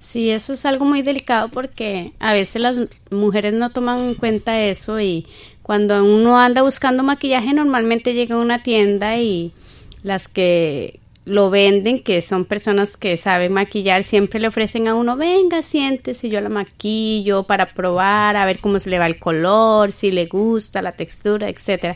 Sí, 0.02 0.32
eso 0.32 0.54
es 0.54 0.66
algo 0.66 0.84
muy 0.84 1.04
delicado 1.04 1.50
porque 1.50 2.14
a 2.18 2.34
veces 2.34 2.60
las 2.60 2.76
mujeres 3.12 3.54
no 3.54 3.70
toman 3.70 4.00
en 4.00 4.16
cuenta 4.16 4.60
eso 4.60 5.00
y 5.00 5.28
cuando 5.62 6.04
uno 6.04 6.40
anda 6.40 6.64
buscando 6.64 7.04
maquillaje 7.04 7.54
normalmente 7.54 8.16
llega 8.16 8.34
a 8.34 8.40
una 8.40 8.64
tienda 8.64 9.20
y 9.20 9.54
las 10.02 10.28
que 10.28 11.00
lo 11.26 11.52
venden, 11.52 12.02
que 12.02 12.24
son 12.24 12.46
personas 12.46 12.98
que 12.98 13.16
saben 13.16 13.54
maquillar, 13.54 14.04
siempre 14.04 14.40
le 14.40 14.48
ofrecen 14.48 14.88
a 14.88 14.96
uno, 14.96 15.18
venga, 15.18 15.62
siéntese, 15.62 16.30
yo 16.30 16.42
la 16.42 16.50
maquillo 16.50 17.44
para 17.44 17.76
probar, 17.76 18.36
a 18.38 18.46
ver 18.48 18.58
cómo 18.58 18.80
se 18.80 18.90
le 18.90 18.98
va 18.98 19.06
el 19.06 19.20
color, 19.20 19.92
si 19.92 20.10
le 20.10 20.26
gusta 20.26 20.82
la 20.82 20.94
textura, 20.94 21.48
etcétera. 21.48 21.96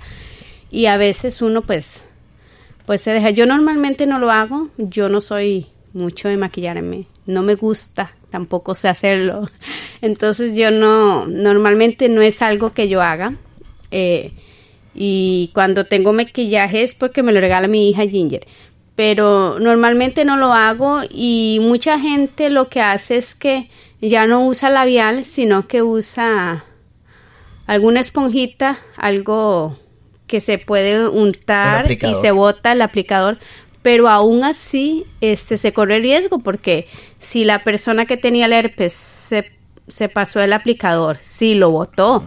Y 0.69 0.85
a 0.85 0.97
veces 0.97 1.41
uno 1.41 1.63
pues 1.63 2.05
pues 2.85 3.01
se 3.01 3.13
deja. 3.13 3.31
Yo 3.31 3.47
normalmente 3.47 4.05
no 4.05 4.19
lo 4.19 4.29
hago, 4.29 4.69
yo 4.77 5.09
no 5.09 5.21
soy 5.21 5.65
mucho 5.93 6.29
de 6.29 6.37
maquillarme, 6.37 7.07
no 7.25 7.43
me 7.43 7.55
gusta, 7.55 8.13
tampoco 8.29 8.75
sé 8.75 8.87
hacerlo. 8.87 9.49
Entonces 10.01 10.55
yo 10.55 10.71
no, 10.71 11.27
normalmente 11.27 12.09
no 12.09 12.21
es 12.21 12.41
algo 12.41 12.73
que 12.73 12.87
yo 12.89 13.01
haga. 13.01 13.35
Eh, 13.91 14.31
y 14.93 15.51
cuando 15.53 15.85
tengo 15.85 16.13
maquillaje 16.13 16.83
es 16.83 16.95
porque 16.95 17.21
me 17.21 17.33
lo 17.33 17.41
regala 17.41 17.67
mi 17.67 17.89
hija 17.89 18.07
Ginger 18.07 18.47
pero 18.95 19.59
normalmente 19.59 20.23
no 20.25 20.37
lo 20.37 20.53
hago 20.53 21.01
y 21.09 21.59
mucha 21.61 21.99
gente 21.99 22.49
lo 22.49 22.69
que 22.69 22.81
hace 22.81 23.17
es 23.17 23.35
que 23.35 23.69
ya 24.01 24.25
no 24.25 24.45
usa 24.45 24.69
labial, 24.69 25.23
sino 25.23 25.67
que 25.67 25.81
usa 25.83 26.63
alguna 27.67 27.99
esponjita, 27.99 28.79
algo 28.95 29.77
que 30.27 30.39
se 30.39 30.57
puede 30.57 31.07
untar 31.07 31.91
y 31.91 32.13
se 32.15 32.31
bota 32.31 32.71
el 32.71 32.81
aplicador, 32.81 33.37
pero 33.85 34.09
aún 34.09 34.43
así 34.43 35.05
este 35.21 35.57
se 35.57 35.71
corre 35.71 35.99
riesgo 35.99 36.39
porque 36.39 36.87
si 37.19 37.45
la 37.45 37.63
persona 37.63 38.07
que 38.07 38.17
tenía 38.17 38.47
el 38.47 38.53
herpes 38.53 38.93
se, 38.93 39.51
se 39.87 40.09
pasó 40.09 40.41
el 40.41 40.53
aplicador, 40.53 41.17
sí 41.19 41.53
lo 41.53 41.69
botó, 41.69 42.23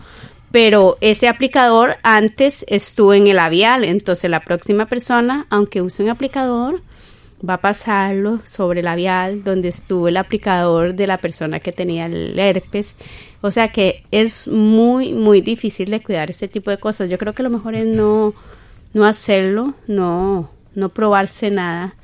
pero 0.52 0.98
ese 1.00 1.26
aplicador 1.26 1.96
antes 2.04 2.64
estuvo 2.68 3.12
en 3.12 3.26
el 3.26 3.34
labial, 3.34 3.82
entonces 3.82 4.30
la 4.30 4.38
próxima 4.38 4.86
persona, 4.86 5.48
aunque 5.50 5.82
use 5.82 6.04
un 6.04 6.10
aplicador, 6.10 6.80
va 7.46 7.54
a 7.54 7.60
pasarlo 7.60 8.38
sobre 8.44 8.78
el 8.78 8.84
labial 8.84 9.42
donde 9.42 9.66
estuvo 9.66 10.06
el 10.06 10.16
aplicador 10.16 10.94
de 10.94 11.08
la 11.08 11.18
persona 11.18 11.58
que 11.58 11.72
tenía 11.72 12.06
el 12.06 12.38
herpes. 12.38 12.94
O 13.40 13.50
sea 13.50 13.72
que 13.72 14.04
es 14.12 14.46
muy, 14.46 15.12
muy 15.12 15.40
difícil 15.40 15.90
de 15.90 16.04
cuidar 16.04 16.30
este 16.30 16.46
tipo 16.46 16.70
de 16.70 16.78
cosas. 16.78 17.10
Yo 17.10 17.18
creo 17.18 17.32
que 17.32 17.42
lo 17.42 17.50
mejor 17.50 17.74
es 17.74 17.86
no, 17.86 18.32
no 18.94 19.04
hacerlo, 19.04 19.74
no, 19.88 20.50
no 20.78 20.88
probarse 20.88 21.50
nada 21.50 21.94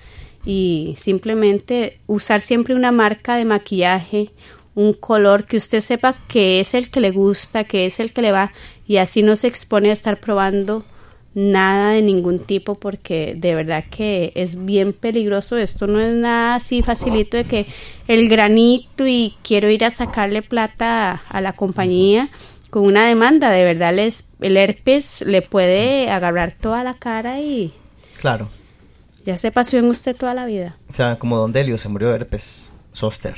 y 0.44 0.94
simplemente 0.98 1.98
usar 2.06 2.40
siempre 2.40 2.74
una 2.74 2.92
marca 2.92 3.36
de 3.36 3.44
maquillaje 3.44 4.30
un 4.74 4.92
color 4.92 5.44
que 5.44 5.56
usted 5.56 5.80
sepa 5.80 6.16
que 6.28 6.60
es 6.60 6.74
el 6.74 6.90
que 6.90 7.00
le 7.00 7.10
gusta, 7.10 7.64
que 7.64 7.86
es 7.86 8.00
el 8.00 8.12
que 8.12 8.22
le 8.22 8.32
va 8.32 8.52
y 8.86 8.96
así 8.96 9.22
no 9.22 9.36
se 9.36 9.46
expone 9.46 9.90
a 9.90 9.92
estar 9.92 10.20
probando 10.20 10.84
nada 11.34 11.90
de 11.90 12.02
ningún 12.02 12.38
tipo 12.38 12.76
porque 12.76 13.34
de 13.36 13.54
verdad 13.54 13.84
que 13.90 14.32
es 14.34 14.64
bien 14.64 14.92
peligroso. 14.92 15.56
Esto 15.56 15.86
no 15.86 16.00
es 16.00 16.14
nada 16.14 16.56
así 16.56 16.82
facilito 16.82 17.36
de 17.36 17.44
que 17.44 17.66
el 18.08 18.28
granito 18.28 19.06
y 19.06 19.34
quiero 19.42 19.70
ir 19.70 19.84
a 19.84 19.90
sacarle 19.90 20.42
plata 20.42 21.22
a, 21.28 21.40
la 21.40 21.54
compañía 21.54 22.28
con 22.70 22.84
una 22.84 23.06
demanda. 23.06 23.50
De 23.50 23.64
verdad 23.64 23.94
les, 23.94 24.24
el 24.40 24.56
herpes 24.56 25.22
le 25.22 25.42
puede 25.42 26.10
agarrar 26.10 26.52
toda 26.52 26.84
la 26.84 26.94
cara 26.94 27.40
y... 27.40 27.72
Claro. 28.20 28.48
Ya 29.24 29.36
se 29.36 29.50
pasó 29.50 29.78
en 29.78 29.86
usted 29.86 30.14
toda 30.14 30.34
la 30.34 30.44
vida. 30.44 30.76
O 30.90 30.94
sea, 30.94 31.18
como 31.18 31.36
Don 31.36 31.52
Delio 31.52 31.78
se 31.78 31.88
murió 31.88 32.08
de 32.08 32.16
herpes. 32.16 32.70
Soster. 32.92 33.34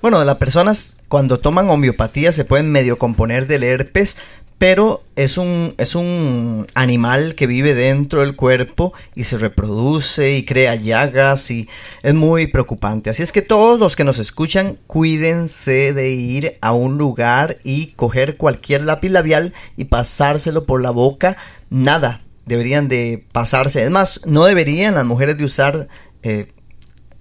Bueno, 0.00 0.24
las 0.24 0.36
personas 0.36 0.96
cuando 1.08 1.40
toman 1.40 1.68
homeopatía 1.68 2.30
se 2.30 2.44
pueden 2.44 2.70
medio 2.70 2.98
componer 2.98 3.48
del 3.48 3.64
herpes, 3.64 4.16
pero 4.58 5.02
es 5.16 5.38
un, 5.38 5.74
es 5.78 5.96
un 5.96 6.66
animal 6.74 7.34
que 7.34 7.48
vive 7.48 7.74
dentro 7.74 8.20
del 8.20 8.36
cuerpo 8.36 8.92
y 9.16 9.24
se 9.24 9.38
reproduce 9.38 10.36
y 10.36 10.44
crea 10.44 10.76
llagas 10.76 11.50
y 11.50 11.68
es 12.02 12.14
muy 12.14 12.46
preocupante. 12.46 13.10
Así 13.10 13.24
es 13.24 13.32
que 13.32 13.42
todos 13.42 13.80
los 13.80 13.96
que 13.96 14.04
nos 14.04 14.18
escuchan, 14.18 14.78
cuídense 14.86 15.92
de 15.92 16.10
ir 16.10 16.58
a 16.60 16.72
un 16.72 16.96
lugar 16.96 17.58
y 17.64 17.88
coger 17.96 18.36
cualquier 18.36 18.82
lápiz 18.82 19.08
labial 19.08 19.52
y 19.76 19.86
pasárselo 19.86 20.64
por 20.64 20.80
la 20.80 20.90
boca. 20.90 21.38
Nada, 21.70 22.20
deberían 22.46 22.88
de 22.88 23.24
pasarse. 23.32 23.84
Es 23.84 23.90
más, 23.90 24.20
no 24.26 24.44
deberían 24.44 24.94
las 24.94 25.04
mujeres 25.04 25.36
de 25.36 25.44
usar 25.44 25.88
eh, 26.22 26.52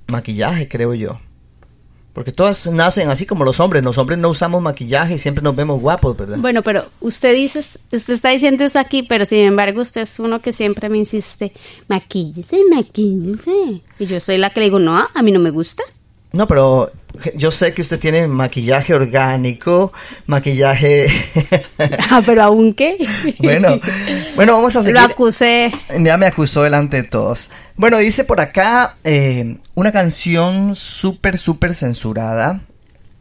maquillaje, 0.08 0.68
creo 0.68 0.94
yo. 0.94 1.20
Porque 2.14 2.32
todas 2.32 2.68
nacen 2.68 3.10
así 3.10 3.26
como 3.26 3.46
los 3.46 3.60
hombres. 3.60 3.84
Los 3.84 3.98
hombres 3.98 4.20
no 4.20 4.30
usamos 4.30 4.62
maquillaje 4.62 5.16
y 5.16 5.20
siempre 5.20 5.44
nos 5.44 5.56
vemos 5.56 5.80
guapos, 5.80 6.18
¿verdad? 6.18 6.38
Bueno, 6.40 6.64
pero 6.64 6.90
usted 7.00 7.34
dice, 7.34 7.60
usted 7.60 8.14
está 8.14 8.30
diciendo 8.30 8.66
eso 8.66 8.80
aquí, 8.80 9.04
pero 9.04 9.26
sin 9.26 9.40
embargo 9.40 9.82
usted 9.82 10.02
es 10.02 10.20
uno 10.20 10.42
que 10.42 10.52
siempre 10.52 10.90
me 10.90 10.98
insiste, 10.98 11.54
maquíllese, 11.88 12.58
maquíllese. 12.70 13.84
Y 14.00 14.06
yo 14.06 14.20
soy 14.20 14.38
la 14.38 14.50
que 14.50 14.60
le 14.60 14.66
digo, 14.66 14.80
no, 14.80 15.08
a 15.14 15.22
mí 15.24 15.32
no 15.32 15.40
me 15.40 15.52
gusta. 15.52 15.84
No, 16.32 16.48
pero 16.48 16.92
yo 17.36 17.52
sé 17.52 17.74
que 17.74 17.82
usted 17.82 18.00
tiene 18.00 18.28
maquillaje 18.28 18.94
orgánico, 18.94 19.92
maquillaje... 20.28 21.08
ah, 22.12 22.22
pero 22.24 22.44
aún 22.44 22.74
qué. 22.74 22.98
bueno, 23.40 23.80
bueno, 24.36 24.54
vamos 24.54 24.76
a 24.76 24.84
seguir. 24.84 24.96
Lo 24.96 25.02
acusé. 25.02 25.72
Ya 26.00 26.18
me 26.18 26.28
acusó 26.28 26.62
delante 26.62 27.02
de 27.02 27.08
todos. 27.08 27.50
Bueno, 27.76 27.98
dice 27.98 28.26
por 28.26 28.42
acá 28.42 28.98
eh, 29.04 29.58
una 29.74 29.92
canción 29.92 30.76
súper, 30.76 31.40
súper 31.40 31.74
censurada, 31.74 32.62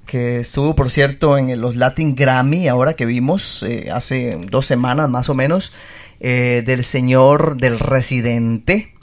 que 0.04 0.40
estuvo, 0.40 0.74
por 0.74 0.90
cierto, 0.90 1.38
en 1.38 1.61
los 1.61 1.76
Latin 1.76 2.14
Grammy, 2.14 2.68
ahora 2.68 2.94
que 2.94 3.06
vimos, 3.06 3.62
eh, 3.62 3.88
hace 3.90 4.38
dos 4.50 4.66
semanas 4.66 5.09
más 5.09 5.28
o 5.28 5.34
menos, 5.34 5.72
eh, 6.20 6.62
del 6.66 6.84
señor 6.84 7.56
del 7.56 7.78
residente. 7.78 8.94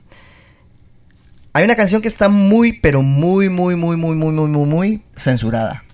Hay 1.55 1.63
una 1.63 1.77
canción 1.77 2.01
que 2.01 2.09
está 2.09 2.27
muy, 2.27 2.73
pero 2.81 3.01
muy, 3.01 3.47
muy, 3.47 3.77
muy, 3.77 3.95
muy, 3.95 4.13
muy, 4.13 4.33
muy, 4.33 4.49
muy, 4.49 4.67
muy 4.67 5.01
censurada. 5.15 5.85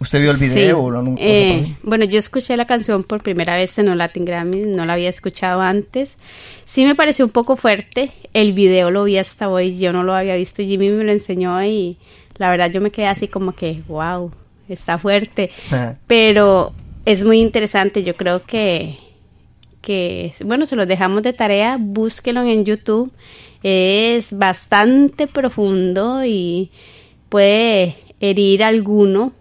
¿Usted 0.00 0.20
vio 0.20 0.30
el 0.30 0.36
video 0.36 0.78
o 0.78 0.90
no, 0.92 1.16
eh, 1.18 1.74
Bueno, 1.82 2.04
yo 2.04 2.16
escuché 2.16 2.56
la 2.56 2.64
canción 2.64 3.02
por 3.02 3.20
primera 3.20 3.56
vez 3.56 3.76
en 3.80 3.86
los 3.86 3.96
Latin 3.96 4.24
Grammy, 4.24 4.60
no 4.60 4.84
la 4.84 4.92
había 4.92 5.08
escuchado 5.08 5.62
antes. 5.62 6.16
Sí 6.64 6.84
me 6.84 6.94
pareció 6.94 7.24
un 7.24 7.32
poco 7.32 7.56
fuerte. 7.56 8.12
El 8.34 8.52
video 8.52 8.92
lo 8.92 9.02
vi 9.02 9.18
hasta 9.18 9.48
hoy, 9.48 9.76
yo 9.80 9.92
no 9.92 10.04
lo 10.04 10.14
había 10.14 10.36
visto. 10.36 10.62
Jimmy 10.62 10.90
me 10.90 11.02
lo 11.02 11.10
enseñó 11.10 11.60
y 11.64 11.98
la 12.38 12.48
verdad 12.48 12.70
yo 12.70 12.80
me 12.80 12.92
quedé 12.92 13.08
así 13.08 13.26
como 13.26 13.50
que, 13.50 13.82
wow, 13.88 14.30
está 14.68 14.96
fuerte. 14.96 15.50
Pero 16.06 16.72
es 17.04 17.24
muy 17.24 17.40
interesante. 17.40 18.04
Yo 18.04 18.14
creo 18.14 18.44
que, 18.44 18.96
que, 19.82 20.32
bueno, 20.44 20.66
se 20.66 20.76
lo 20.76 20.86
dejamos 20.86 21.24
de 21.24 21.32
tarea. 21.32 21.78
Búsquelo 21.80 22.42
en 22.42 22.64
YouTube 22.64 23.12
es 23.62 24.36
bastante 24.36 25.26
profundo 25.26 26.24
y 26.24 26.70
puede 27.28 27.96
herir 28.20 28.62
a 28.62 28.68
alguno 28.68 29.32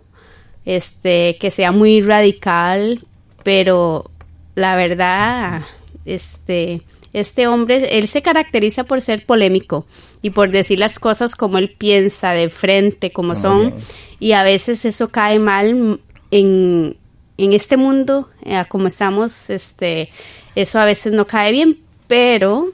este 0.65 1.37
que 1.39 1.51
sea 1.51 1.71
muy 1.71 2.01
radical 2.01 3.05
pero 3.43 4.11
la 4.55 4.75
verdad 4.75 5.61
este 6.05 6.81
este 7.13 7.47
hombre 7.47 7.97
él 7.97 8.07
se 8.07 8.21
caracteriza 8.21 8.83
por 8.83 9.01
ser 9.01 9.25
polémico 9.25 9.85
y 10.21 10.29
por 10.31 10.51
decir 10.51 10.79
las 10.79 10.99
cosas 10.99 11.35
como 11.35 11.57
él 11.57 11.73
piensa 11.77 12.31
de 12.31 12.49
frente 12.49 13.11
como 13.11 13.35
son 13.35 13.73
y 14.19 14.33
a 14.33 14.43
veces 14.43 14.85
eso 14.85 15.09
cae 15.09 15.39
mal 15.39 15.99
en, 16.29 16.97
en 17.37 17.53
este 17.53 17.77
mundo 17.77 18.29
eh, 18.43 18.61
como 18.69 18.87
estamos 18.87 19.49
este 19.49 20.09
eso 20.55 20.77
a 20.77 20.85
veces 20.85 21.13
no 21.13 21.25
cae 21.25 21.51
bien 21.51 21.77
pero 22.07 22.67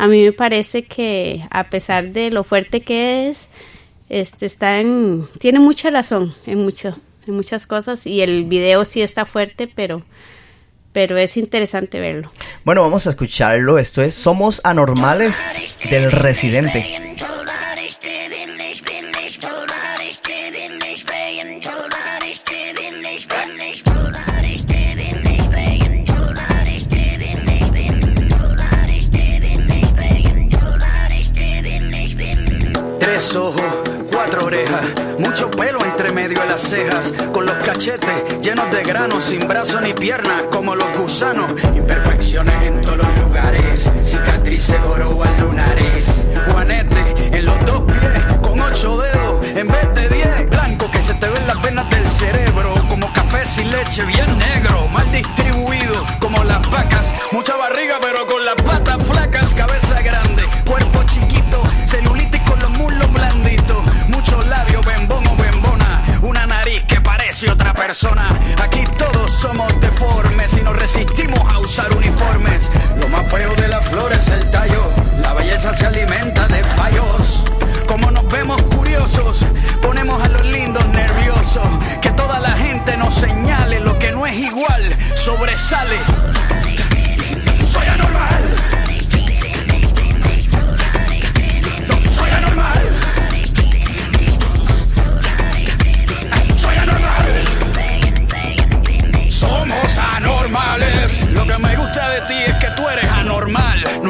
a 0.00 0.06
mí 0.06 0.24
me 0.24 0.32
parece 0.32 0.84
que 0.84 1.46
a 1.50 1.64
pesar 1.64 2.08
de 2.08 2.30
lo 2.30 2.42
fuerte 2.42 2.80
que 2.80 3.28
es, 3.28 3.48
este 4.08 4.46
está 4.46 4.80
en, 4.80 5.28
tiene 5.38 5.58
mucha 5.58 5.90
razón 5.90 6.34
en 6.46 6.62
mucho, 6.62 6.98
en 7.26 7.34
muchas 7.34 7.66
cosas 7.66 8.06
y 8.06 8.22
el 8.22 8.46
video 8.46 8.86
sí 8.86 9.02
está 9.02 9.26
fuerte, 9.26 9.68
pero 9.68 10.02
pero 10.92 11.18
es 11.18 11.36
interesante 11.36 12.00
verlo. 12.00 12.32
Bueno, 12.64 12.80
vamos 12.80 13.06
a 13.06 13.10
escucharlo. 13.10 13.78
Esto 13.78 14.00
es 14.00 14.14
Somos 14.14 14.62
Anormales 14.64 15.78
del 15.90 16.10
Residente. 16.10 17.14
tres 33.30 33.36
ojos, 33.36 33.62
cuatro 34.12 34.46
orejas, 34.46 34.82
mucho 35.18 35.48
pelo 35.50 35.78
entre 35.84 36.10
medio 36.10 36.40
de 36.40 36.46
las 36.46 36.62
cejas, 36.62 37.12
con 37.32 37.46
los 37.46 37.54
cachetes 37.58 38.40
llenos 38.40 38.68
de 38.72 38.82
granos, 38.82 39.22
sin 39.22 39.46
brazos 39.46 39.80
ni 39.82 39.92
piernas, 39.92 40.42
como 40.50 40.74
los 40.74 40.88
gusanos. 40.98 41.48
Imperfecciones 41.76 42.54
en 42.62 42.80
todos 42.80 42.98
los 42.98 43.18
lugares, 43.18 43.88
cicatrices 44.02 44.80
oro 44.84 45.22
al 45.22 45.40
lunares, 45.40 46.28
juanete 46.50 47.36
en 47.36 47.44
los 47.44 47.64
dos 47.66 47.82
pies, 47.82 48.36
con 48.42 48.60
ocho 48.60 48.98
dedos, 48.98 49.46
en 49.46 49.68
vez 49.68 49.94
de 49.94 50.08
diez, 50.08 50.50
blanco 50.50 50.90
que 50.90 51.00
se 51.00 51.14
te 51.14 51.28
ven 51.28 51.46
las 51.46 51.62
venas 51.62 51.88
del 51.88 52.10
cerebro, 52.10 52.74
como 52.88 53.12
café 53.12 53.46
sin 53.46 53.70
leche, 53.70 54.04
bien 54.06 54.29
Aquí 68.02 68.82
todos 68.96 69.30
somos 69.30 69.78
deformes 69.78 70.56
y 70.56 70.62
nos 70.62 70.74
resistimos 70.74 71.38
a 71.52 71.58
usar 71.58 71.94
uniformes. 71.94 72.70
Lo 72.98 73.08
más 73.08 73.30
feo 73.30 73.54
de 73.56 73.68
la 73.68 73.82
flor 73.82 74.10
es 74.14 74.26
el 74.28 74.48
tallo, 74.50 74.90
la 75.20 75.34
belleza 75.34 75.74
se 75.74 75.84
alimenta 75.84 76.48
de 76.48 76.64
fallos. 76.64 77.44
Como 77.86 78.10
nos 78.10 78.26
vemos 78.28 78.62
curiosos, 78.74 79.44
ponemos 79.82 80.22
a 80.22 80.28
los 80.28 80.46
lindos 80.46 80.86
nerviosos. 80.86 81.68
Que 82.00 82.10
toda 82.12 82.40
la 82.40 82.52
gente 82.52 82.96
nos 82.96 83.12
señale 83.12 83.80
lo 83.80 83.98
que 83.98 84.12
no 84.12 84.26
es 84.26 84.34
igual, 84.34 84.96
sobresale. 85.14 85.98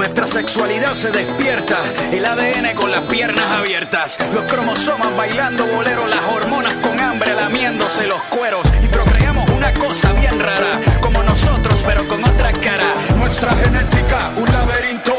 Nuestra 0.01 0.27
sexualidad 0.27 0.95
se 0.95 1.11
despierta. 1.11 1.77
El 2.11 2.25
ADN 2.25 2.75
con 2.75 2.91
las 2.91 3.03
piernas 3.03 3.45
abiertas. 3.51 4.17
Los 4.33 4.45
cromosomas 4.51 5.15
bailando 5.15 5.67
bolero. 5.67 6.07
Las 6.07 6.23
hormonas 6.35 6.73
con 6.77 6.99
hambre 6.99 7.35
lamiéndose 7.35 8.07
los 8.07 8.23
cueros. 8.23 8.67
Y 8.83 8.87
procreamos 8.87 9.47
una 9.51 9.75
cosa 9.75 10.15
bien 10.15 10.41
rara. 10.41 10.81
Como 11.03 11.23
nosotros, 11.23 11.83
pero 11.85 12.09
con 12.09 12.25
otra 12.25 12.51
cara. 12.51 12.95
Nuestra 13.19 13.55
genética, 13.57 14.31
un 14.37 14.51
laberinto. 14.51 15.15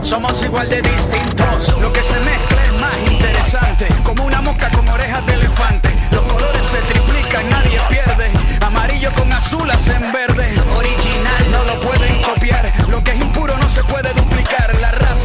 Somos 0.00 0.40
igual 0.44 0.68
de 0.68 0.80
distintos. 0.80 1.76
Lo 1.80 1.92
que 1.92 2.02
se 2.04 2.20
mezcla 2.20 2.64
es 2.66 2.72
más 2.80 3.10
interesante. 3.10 3.88
Como 4.04 4.26
una 4.26 4.40
mosca 4.40 4.70
con 4.70 4.88
orejas 4.88 5.26
de 5.26 5.34
elefante. 5.34 5.88
Los 6.12 6.22
colores 6.32 6.64
se 6.64 6.78
triplican, 6.82 7.50
nadie 7.50 7.80
pierde. 7.88 8.30
Amarillo 8.60 9.10
con 9.14 9.32
azul 9.32 9.68
hacen 9.68 10.12
verde. 10.12 10.63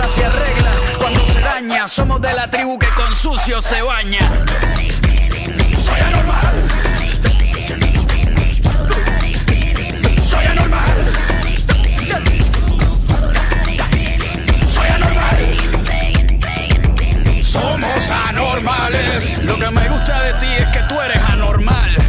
Se 0.07 0.23
arregla 0.25 0.71
cuando 0.97 1.25
se 1.27 1.39
daña. 1.41 1.87
Somos 1.87 2.21
de 2.21 2.33
la 2.33 2.49
tribu 2.49 2.79
que 2.79 2.87
con 2.89 3.13
sucio 3.15 3.59
se 3.61 3.81
baña. 3.81 4.19
Soy 5.83 5.99
anormal. 5.99 6.69
Soy 10.29 10.45
anormal. 10.45 11.11
Soy 14.73 14.87
anormal. 14.87 15.43
Somos 17.43 18.11
anormales. 18.29 19.43
Lo 19.43 19.57
que 19.57 19.69
me 19.71 19.89
gusta 19.89 20.21
de 20.21 20.33
ti 20.33 20.47
es 20.59 20.67
que 20.69 20.79
tú 20.87 21.01
eres 21.01 21.21
anormal. 21.23 22.08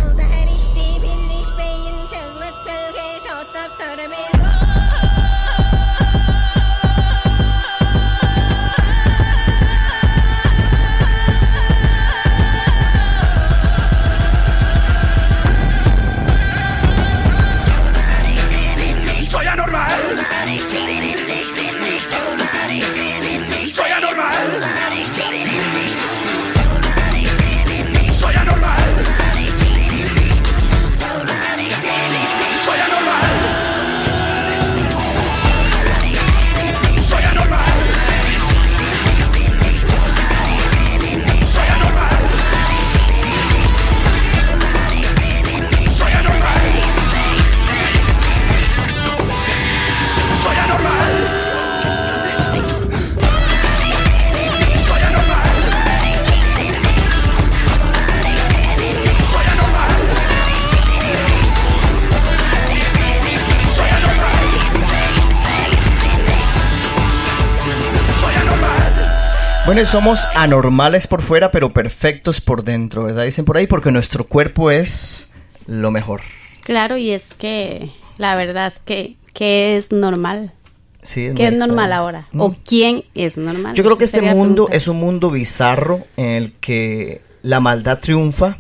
Bueno, 69.73 69.87
somos 69.87 70.27
anormales 70.35 71.07
por 71.07 71.23
fuera, 71.23 71.53
pero 71.53 71.73
perfectos 71.73 72.41
por 72.41 72.65
dentro, 72.65 73.05
¿verdad? 73.05 73.25
Dicen 73.25 73.45
por 73.45 73.57
ahí, 73.57 73.69
porque 73.69 73.93
nuestro 73.93 74.25
cuerpo 74.25 74.73
es 74.73 75.31
lo 75.69 75.93
mejor. 75.93 76.23
Claro, 76.65 76.97
y 76.97 77.13
es 77.13 77.35
que 77.35 77.93
la 78.19 78.35
verdad 78.35 78.67
es 78.67 78.81
que, 78.81 79.15
que 79.33 79.77
es 79.77 79.93
normal. 79.93 80.55
Sí, 81.03 81.31
¿Qué 81.37 81.47
es 81.47 81.53
normal 81.53 81.93
ahora? 81.93 82.27
Mm. 82.33 82.41
¿O 82.41 82.57
quién 82.67 83.05
es 83.15 83.39
normal? 83.39 83.77
Yo 83.77 83.85
creo 83.85 83.97
que 83.97 84.07
este 84.07 84.23
mundo 84.23 84.69
es 84.73 84.89
un 84.89 84.97
mundo 84.97 85.31
bizarro 85.31 86.01
en 86.17 86.31
el 86.31 86.53
que 86.55 87.23
la 87.43 87.61
maldad 87.61 88.01
triunfa. 88.01 88.59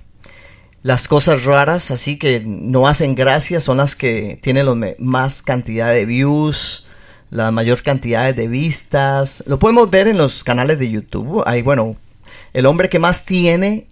Las 0.84 1.08
cosas 1.08 1.44
raras, 1.44 1.90
así 1.90 2.20
que 2.20 2.40
no 2.46 2.86
hacen 2.86 3.16
gracia, 3.16 3.58
son 3.58 3.78
las 3.78 3.96
que 3.96 4.38
tienen 4.42 4.64
los 4.64 4.78
más 5.00 5.42
cantidad 5.42 5.92
de 5.92 6.04
views, 6.04 6.86
la 7.30 7.50
mayor 7.50 7.82
cantidad 7.82 8.34
de 8.34 8.48
vistas. 8.48 9.44
Lo 9.46 9.58
podemos 9.58 9.90
ver 9.90 10.08
en 10.08 10.18
los 10.18 10.44
canales 10.44 10.78
de 10.78 10.90
YouTube. 10.90 11.42
Hay, 11.46 11.62
bueno, 11.62 11.96
el 12.52 12.66
hombre 12.66 12.88
que 12.88 12.98
más 12.98 13.24
tiene 13.24 13.86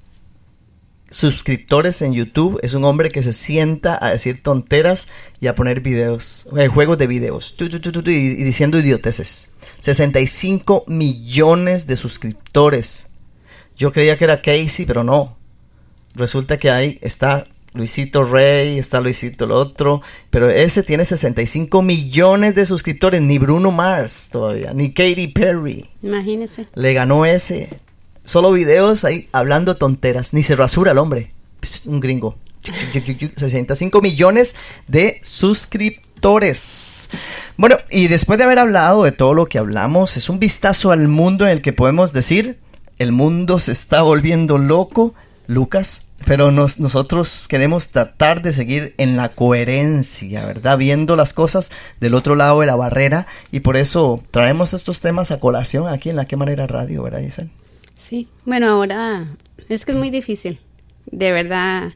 suscriptores 1.10 2.02
en 2.02 2.12
YouTube 2.12 2.60
es 2.62 2.74
un 2.74 2.84
hombre 2.84 3.10
que 3.10 3.22
se 3.22 3.32
sienta 3.32 3.98
a 4.04 4.10
decir 4.10 4.42
tonteras 4.42 5.08
y 5.40 5.46
a 5.46 5.54
poner 5.54 5.80
videos, 5.80 6.46
eh, 6.56 6.68
juegos 6.68 6.98
de 6.98 7.06
videos, 7.06 7.56
tu, 7.56 7.64
y, 7.64 8.10
y 8.10 8.44
diciendo 8.44 8.78
idioteces. 8.78 9.50
65 9.80 10.84
millones 10.86 11.86
de 11.86 11.96
suscriptores. 11.96 13.06
Yo 13.76 13.92
creía 13.92 14.18
que 14.18 14.24
era 14.24 14.42
Casey, 14.42 14.84
pero 14.86 15.04
no. 15.04 15.36
Resulta 16.14 16.58
que 16.58 16.70
ahí 16.70 16.98
está 17.00 17.46
Luisito 17.78 18.24
Rey, 18.24 18.76
está 18.76 19.00
Luisito 19.00 19.44
el 19.44 19.52
otro, 19.52 20.02
pero 20.30 20.50
ese 20.50 20.82
tiene 20.82 21.04
65 21.04 21.80
millones 21.80 22.56
de 22.56 22.66
suscriptores, 22.66 23.22
ni 23.22 23.38
Bruno 23.38 23.70
Mars 23.70 24.28
todavía, 24.32 24.72
ni 24.74 24.90
Katy 24.90 25.28
Perry. 25.28 25.88
Imagínese. 26.02 26.66
Le 26.74 26.92
ganó 26.92 27.24
ese. 27.24 27.68
Solo 28.24 28.50
videos 28.50 29.04
ahí 29.04 29.28
hablando 29.30 29.76
tonteras. 29.76 30.34
Ni 30.34 30.42
se 30.42 30.56
rasura 30.56 30.90
el 30.90 30.98
hombre. 30.98 31.30
Un 31.84 32.00
gringo. 32.00 32.36
65 33.36 34.02
millones 34.02 34.56
de 34.88 35.20
suscriptores. 35.22 37.10
Bueno, 37.56 37.76
y 37.90 38.08
después 38.08 38.38
de 38.38 38.44
haber 38.44 38.58
hablado 38.58 39.04
de 39.04 39.12
todo 39.12 39.34
lo 39.34 39.46
que 39.46 39.58
hablamos, 39.58 40.16
es 40.16 40.28
un 40.28 40.40
vistazo 40.40 40.90
al 40.90 41.06
mundo 41.06 41.46
en 41.46 41.52
el 41.52 41.62
que 41.62 41.72
podemos 41.72 42.12
decir, 42.12 42.58
el 42.98 43.12
mundo 43.12 43.60
se 43.60 43.70
está 43.70 44.02
volviendo 44.02 44.58
loco, 44.58 45.14
Lucas, 45.46 46.07
pero 46.26 46.50
nos- 46.50 46.78
nosotros 46.80 47.46
queremos 47.48 47.88
tratar 47.88 48.42
de 48.42 48.52
seguir 48.52 48.94
en 48.98 49.16
la 49.16 49.30
coherencia, 49.30 50.44
¿verdad? 50.44 50.76
Viendo 50.78 51.16
las 51.16 51.32
cosas 51.32 51.70
del 52.00 52.14
otro 52.14 52.34
lado 52.34 52.60
de 52.60 52.66
la 52.66 52.76
barrera 52.76 53.26
y 53.52 53.60
por 53.60 53.76
eso 53.76 54.22
traemos 54.30 54.74
estos 54.74 55.00
temas 55.00 55.30
a 55.30 55.40
colación 55.40 55.88
aquí 55.88 56.10
en 56.10 56.16
la 56.16 56.26
Qué 56.26 56.36
Manera 56.36 56.66
Radio, 56.66 57.02
¿verdad, 57.02 57.20
Isabel? 57.20 57.50
Sí. 57.96 58.28
Bueno, 58.44 58.68
ahora 58.68 59.26
es 59.68 59.84
que 59.84 59.92
es 59.92 59.98
muy 59.98 60.10
difícil. 60.10 60.60
De 61.06 61.32
verdad, 61.32 61.92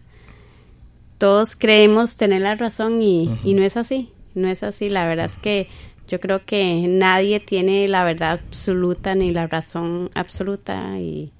todos 1.18 1.56
creemos 1.56 2.16
tener 2.16 2.42
la 2.42 2.54
razón 2.54 3.00
y, 3.02 3.38
y 3.44 3.54
no 3.54 3.62
es 3.62 3.76
así. 3.76 4.10
No 4.34 4.48
es 4.48 4.62
así. 4.62 4.88
La 4.88 5.06
verdad 5.06 5.26
es 5.26 5.36
que 5.38 5.68
yo 6.08 6.20
creo 6.20 6.44
que 6.44 6.86
nadie 6.88 7.38
tiene 7.40 7.86
la 7.88 8.04
verdad 8.04 8.32
absoluta 8.32 9.14
ni 9.14 9.30
la 9.30 9.46
razón 9.46 10.10
absoluta 10.14 10.98
y 10.98 11.30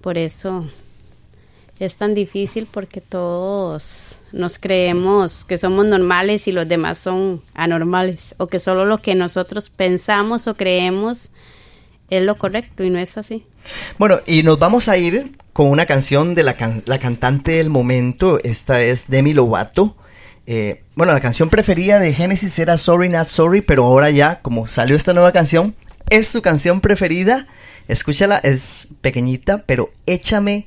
por 0.00 0.16
eso 0.16 0.66
es 1.80 1.96
tan 1.96 2.14
difícil 2.14 2.68
porque 2.70 3.00
todos 3.00 4.20
nos 4.32 4.58
creemos 4.58 5.44
que 5.44 5.58
somos 5.58 5.86
normales 5.86 6.46
y 6.46 6.52
los 6.52 6.68
demás 6.68 6.98
son 6.98 7.42
anormales 7.54 8.34
o 8.38 8.46
que 8.46 8.58
solo 8.58 8.84
lo 8.84 9.02
que 9.02 9.14
nosotros 9.14 9.70
pensamos 9.70 10.46
o 10.46 10.56
creemos 10.56 11.32
es 12.10 12.22
lo 12.22 12.36
correcto 12.36 12.84
y 12.84 12.90
no 12.90 12.98
es 12.98 13.16
así. 13.16 13.44
Bueno, 13.98 14.20
y 14.26 14.42
nos 14.42 14.58
vamos 14.58 14.88
a 14.88 14.96
ir 14.98 15.32
con 15.52 15.68
una 15.68 15.86
canción 15.86 16.34
de 16.34 16.42
la, 16.42 16.54
can- 16.54 16.82
la 16.86 16.98
cantante 16.98 17.52
del 17.52 17.70
momento. 17.70 18.38
Esta 18.42 18.82
es 18.82 19.08
Demi 19.08 19.32
Lovato. 19.32 19.96
Eh, 20.46 20.82
bueno, 20.96 21.12
la 21.12 21.20
canción 21.20 21.48
preferida 21.48 21.98
de 21.98 22.12
Genesis 22.12 22.58
era 22.58 22.76
Sorry 22.76 23.08
Not 23.08 23.28
Sorry, 23.28 23.60
pero 23.62 23.84
ahora 23.84 24.10
ya, 24.10 24.40
como 24.42 24.66
salió 24.66 24.96
esta 24.96 25.12
nueva 25.12 25.32
canción, 25.32 25.74
es 26.08 26.26
su 26.26 26.42
canción 26.42 26.80
preferida. 26.80 27.46
Escúchala, 27.88 28.38
es 28.38 28.88
pequeñita, 29.00 29.64
pero 29.66 29.92
échame 30.06 30.66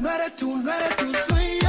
No 0.00 0.10
eres 0.10 0.36
tú, 0.36 0.56
no 0.58 0.72
eres 0.72 0.96
tú, 0.96 1.12
soy 1.28 1.58
yo. 1.62 1.65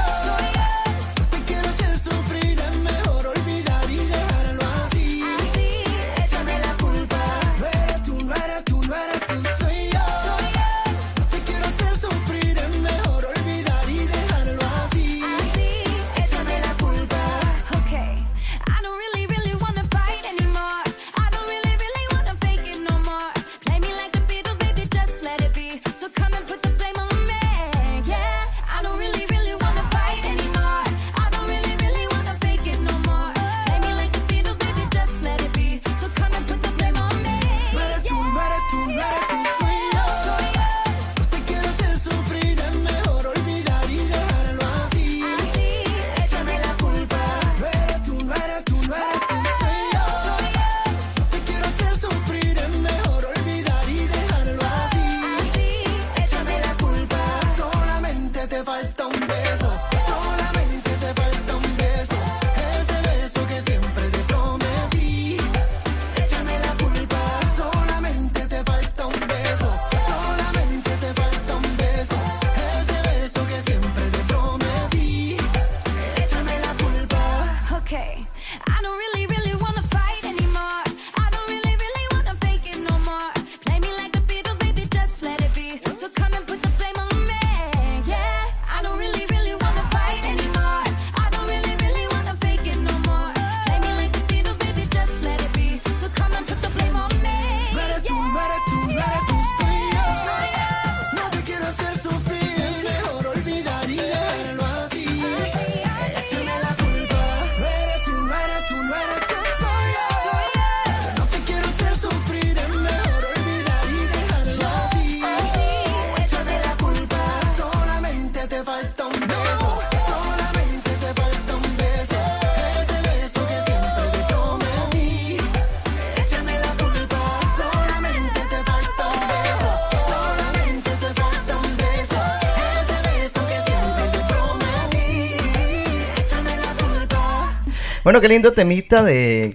Bueno, 138.08 138.22
qué 138.22 138.30
lindo 138.30 138.54
temita 138.54 139.04
de 139.04 139.54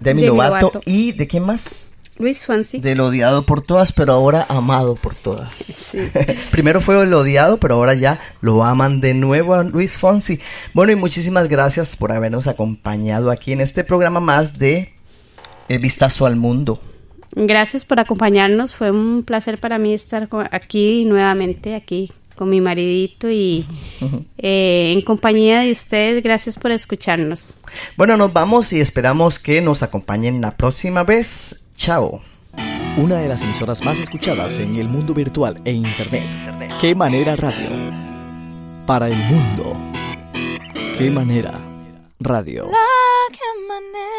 Demi 0.00 0.22
Demi 0.22 0.26
Lovato. 0.28 0.70
Lovato. 0.72 0.80
¿Y 0.86 1.12
de 1.12 1.26
quién 1.26 1.42
más? 1.42 1.90
Luis 2.16 2.46
Fonsi. 2.46 2.78
Del 2.78 2.98
odiado 2.98 3.44
por 3.44 3.60
todas, 3.60 3.92
pero 3.92 4.14
ahora 4.14 4.46
amado 4.48 4.94
por 4.94 5.14
todas. 5.14 5.90
Primero 6.50 6.80
fue 6.80 7.02
el 7.02 7.12
odiado, 7.12 7.58
pero 7.58 7.74
ahora 7.74 7.92
ya 7.92 8.20
lo 8.40 8.64
aman 8.64 9.02
de 9.02 9.12
nuevo 9.12 9.52
a 9.52 9.64
Luis 9.64 9.98
Fonsi. 9.98 10.40
Bueno, 10.72 10.92
y 10.92 10.96
muchísimas 10.96 11.46
gracias 11.46 11.94
por 11.94 12.10
habernos 12.10 12.46
acompañado 12.46 13.30
aquí 13.30 13.52
en 13.52 13.60
este 13.60 13.84
programa 13.84 14.20
más 14.20 14.58
de 14.58 14.94
El 15.68 15.80
Vistazo 15.80 16.24
al 16.24 16.36
Mundo. 16.36 16.80
Gracias 17.32 17.84
por 17.84 18.00
acompañarnos. 18.00 18.74
Fue 18.74 18.90
un 18.90 19.24
placer 19.24 19.60
para 19.60 19.76
mí 19.76 19.92
estar 19.92 20.26
aquí 20.52 21.04
nuevamente, 21.04 21.74
aquí 21.74 22.10
con 22.38 22.48
mi 22.48 22.60
maridito 22.60 23.28
y 23.28 23.66
eh, 24.38 24.92
en 24.94 25.02
compañía 25.02 25.60
de 25.60 25.72
ustedes. 25.72 26.22
Gracias 26.22 26.56
por 26.56 26.70
escucharnos. 26.70 27.56
Bueno, 27.96 28.16
nos 28.16 28.32
vamos 28.32 28.72
y 28.72 28.80
esperamos 28.80 29.38
que 29.38 29.60
nos 29.60 29.82
acompañen 29.82 30.40
la 30.40 30.56
próxima 30.56 31.02
vez. 31.02 31.64
Chao. 31.76 32.20
Una 32.96 33.18
de 33.18 33.28
las 33.28 33.42
emisoras 33.42 33.82
más 33.84 34.00
escuchadas 34.00 34.58
en 34.58 34.76
el 34.76 34.88
mundo 34.88 35.12
virtual 35.14 35.60
e 35.64 35.72
internet. 35.72 36.78
¿Qué 36.80 36.94
manera 36.94 37.36
radio? 37.36 37.70
Para 38.86 39.08
el 39.08 39.18
mundo. 39.24 39.72
¿Qué 40.96 41.10
manera 41.10 41.60
radio? 42.18 42.64
La 42.64 42.78
que 43.30 43.66
manera. 43.68 44.18